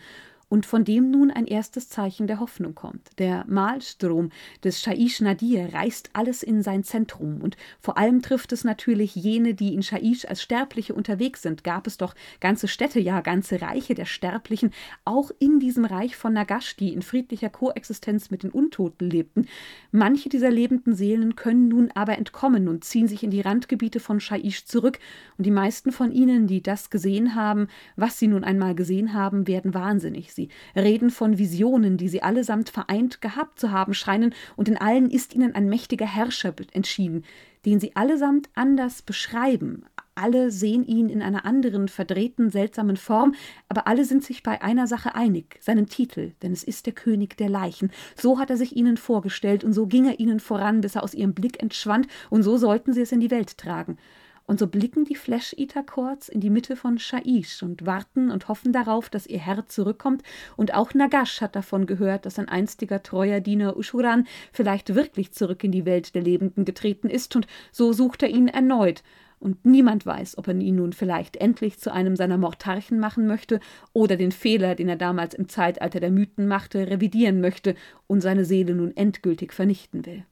und 0.55 0.67
von 0.67 0.85
dem 0.85 1.11
nun 1.11 1.33
ein 1.33 1.49
erstes 1.49 1.89
Zeichen 1.89 2.29
der 2.29 2.39
Hoffnung 2.39 2.77
kommt. 2.77 3.11
Der 3.19 3.45
Malstrom 3.49 4.31
des 4.63 4.81
Shaish 4.81 5.21
Nadir 5.21 5.75
reißt 5.75 6.11
alles 6.13 6.45
in 6.45 6.63
sein 6.63 6.85
Zentrum 6.85 7.41
und 7.41 7.57
vor 7.81 7.99
allem 7.99 8.23
trifft 8.23 8.53
es 8.53 8.63
natürlich 8.63 9.17
jene, 9.17 9.55
die 9.55 9.75
in 9.75 9.83
Shaish 9.83 10.25
als 10.27 10.43
Sterbliche 10.43 10.95
unterwegs 10.95 11.43
sind. 11.43 11.65
Gab 11.65 11.89
es 11.89 11.97
doch 11.97 12.15
ganze 12.39 12.69
Städte, 12.69 13.01
ja 13.01 13.21
ganze 13.21 13.63
Reiche 13.63 13.97
der 13.97 14.05
Sterblichen, 14.05 14.71
auch 15.05 15.33
in 15.41 15.59
diesem 15.59 15.87
Reich 15.87 16.15
von 16.15 16.35
Nagash, 16.35 16.77
die 16.77 16.93
in 16.93 17.03
friedlicher 17.03 17.51
Koexistenz 17.51 18.31
mit 18.31 18.45
den 18.45 18.51
Untoten 18.51 19.11
lebten. 19.11 19.49
Manche 19.91 20.29
dieser 20.29 20.53
lebenden 20.53 20.95
Seelen 20.95 21.35
können 21.35 21.67
nun 21.67 21.91
aber 21.97 22.17
entkommen 22.17 22.69
und 22.69 22.85
ziehen 22.85 23.09
sich 23.09 23.25
in 23.25 23.33
die 23.33 23.41
Randgebiete 23.41 23.99
von 23.99 24.21
Shaish 24.21 24.67
zurück 24.67 25.01
und 25.37 25.47
die 25.47 25.51
meisten 25.51 25.91
von 25.91 26.13
ihnen, 26.13 26.47
die 26.47 26.63
das 26.63 26.91
gesehen 26.91 27.35
haben, 27.35 27.67
was 27.97 28.21
sie 28.21 28.29
nun 28.29 28.45
einmal 28.45 28.77
gesehen 28.77 29.15
haben, 29.15 29.49
werden 29.49 29.75
wahnsinnig. 29.75 30.33
Sie 30.33 30.44
reden 30.77 31.11
von 31.11 31.39
Visionen, 31.39 31.97
die 31.97 32.09
sie 32.09 32.23
allesamt 32.23 32.71
vereint 32.71 33.21
gehabt 33.21 33.59
zu 33.59 33.73
haben 33.73 33.95
scheinen, 33.95 34.35
und 34.57 34.69
in 34.69 34.77
allen 34.77 35.11
ist 35.11 35.35
ihnen 35.35 35.55
ein 35.55 35.69
mächtiger 35.69 36.07
Herrscher 36.07 36.55
entschieden, 36.73 37.25
den 37.65 37.81
sie 37.81 37.97
allesamt 37.97 38.49
anders 38.55 39.03
beschreiben. 39.03 39.85
Alle 40.17 40.53
sehen 40.53 40.85
ihn 40.85 41.09
in 41.09 41.23
einer 41.23 41.45
anderen, 41.45 41.89
verdrehten, 41.89 42.49
seltsamen 42.49 42.97
Form, 42.97 43.35
aber 43.69 43.89
alle 43.89 44.05
sind 44.05 44.23
sich 44.23 44.45
bei 44.45 44.63
einer 44.63 44.87
Sache 44.87 45.17
einig, 45.17 45.59
seinem 45.61 45.89
Titel, 45.89 46.33
denn 46.43 46.53
es 46.53 46.63
ist 46.63 46.87
der 46.87 46.93
König 46.93 47.37
der 47.37 47.49
Leichen. 47.49 47.91
So 48.15 48.39
hat 48.39 48.51
er 48.51 48.57
sich 48.57 48.77
ihnen 48.77 48.97
vorgestellt, 48.97 49.65
und 49.65 49.73
so 49.73 49.87
ging 49.87 50.07
er 50.07 50.21
ihnen 50.21 50.39
voran, 50.39 50.83
bis 50.83 50.95
er 50.95 51.03
aus 51.03 51.15
ihrem 51.15 51.35
Blick 51.35 51.61
entschwand, 51.61 52.07
und 52.31 52.45
so 52.45 52.57
sollten 52.57 52.93
sie 52.93 53.01
es 53.01 53.11
in 53.11 53.21
die 53.21 53.33
Welt 53.33 53.59
tragen. 53.59 53.99
Und 54.47 54.59
so 54.59 54.67
blicken 54.67 55.05
die 55.05 55.15
Flash-Eater-Chords 55.15 56.29
in 56.29 56.41
die 56.41 56.51
Mitte 56.51 56.77
von 56.77 56.99
Shaish 56.99 57.63
und 57.63 57.87
warten 57.87 58.31
und 58.31 58.49
hoffen 58.49 58.73
darauf, 58.73 59.09
dass 59.09 59.27
ihr 59.27 59.39
Herr 59.39 59.67
zurückkommt. 59.67 60.23
Und 60.57 60.75
auch 60.75 60.93
Nagash 60.93 61.41
hat 61.41 61.57
davon 61.57 61.87
gehört, 61.87 62.27
dass 62.27 62.39
ein 62.39 62.49
einstiger 62.49 63.03
treuer 63.03 63.41
Diener 63.41 63.77
Ushuran 63.77 64.27
vielleicht 64.53 64.95
wirklich 64.95 65.33
zurück 65.33 65.65
in 65.65 65.73
die 65.73 65.87
Welt 65.87 66.15
der 66.15 66.23
Lebenden 66.23 66.67
getreten 66.67 67.09
ist. 67.09 67.35
Und 67.37 67.47
so 67.73 67.95
sucht 67.95 68.23
er 68.23 68.29
ihn 68.29 68.49
erneut. 68.49 69.03
Und 69.41 69.65
niemand 69.65 70.07
weiß, 70.07 70.39
ob 70.39 70.49
er 70.49 70.55
ihn 70.55 70.77
nun 70.77 70.93
vielleicht 70.93 71.37
endlich 71.37 71.79
zu 71.79 71.93
einem 71.93 72.17
seiner 72.17 72.39
Mortarchen 72.39 72.99
machen 72.99 73.27
möchte 73.27 73.61
oder 73.93 74.17
den 74.17 74.33
Fehler, 74.33 74.75
den 74.75 74.89
er 74.89 74.97
damals 74.97 75.35
im 75.35 75.49
Zeitalter 75.49 76.01
der 76.01 76.11
Mythen 76.11 76.49
machte, 76.49 76.89
revidieren 76.89 77.41
möchte 77.41 77.75
und 78.07 78.21
seine 78.21 78.45
Seele 78.45 78.75
nun 78.75 78.97
endgültig 78.97 79.53
vernichten 79.53 80.07
will. 80.07 80.25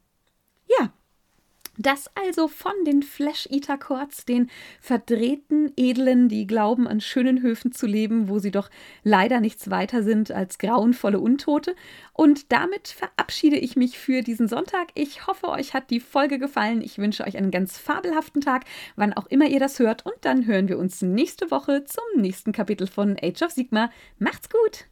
Das 1.78 2.10
also 2.14 2.48
von 2.48 2.72
den 2.84 3.02
Flash-Eater-Chords, 3.02 4.26
den 4.26 4.50
verdrehten 4.78 5.72
Edlen, 5.76 6.28
die 6.28 6.46
glauben, 6.46 6.86
an 6.86 7.00
schönen 7.00 7.40
Höfen 7.40 7.72
zu 7.72 7.86
leben, 7.86 8.28
wo 8.28 8.38
sie 8.38 8.50
doch 8.50 8.68
leider 9.04 9.40
nichts 9.40 9.70
weiter 9.70 10.02
sind 10.02 10.30
als 10.30 10.58
grauenvolle 10.58 11.18
Untote. 11.18 11.74
Und 12.12 12.52
damit 12.52 12.88
verabschiede 12.88 13.56
ich 13.56 13.74
mich 13.74 13.98
für 13.98 14.20
diesen 14.20 14.48
Sonntag. 14.48 14.88
Ich 14.94 15.26
hoffe, 15.26 15.48
euch 15.48 15.72
hat 15.72 15.88
die 15.88 16.00
Folge 16.00 16.38
gefallen. 16.38 16.82
Ich 16.82 16.98
wünsche 16.98 17.24
euch 17.24 17.38
einen 17.38 17.50
ganz 17.50 17.78
fabelhaften 17.78 18.42
Tag, 18.42 18.64
wann 18.96 19.14
auch 19.14 19.26
immer 19.26 19.46
ihr 19.46 19.60
das 19.60 19.78
hört. 19.78 20.04
Und 20.04 20.16
dann 20.20 20.44
hören 20.44 20.68
wir 20.68 20.78
uns 20.78 21.00
nächste 21.00 21.50
Woche 21.50 21.84
zum 21.84 22.20
nächsten 22.20 22.52
Kapitel 22.52 22.86
von 22.86 23.16
Age 23.20 23.42
of 23.42 23.50
Sigma. 23.50 23.90
Macht's 24.18 24.50
gut! 24.50 24.91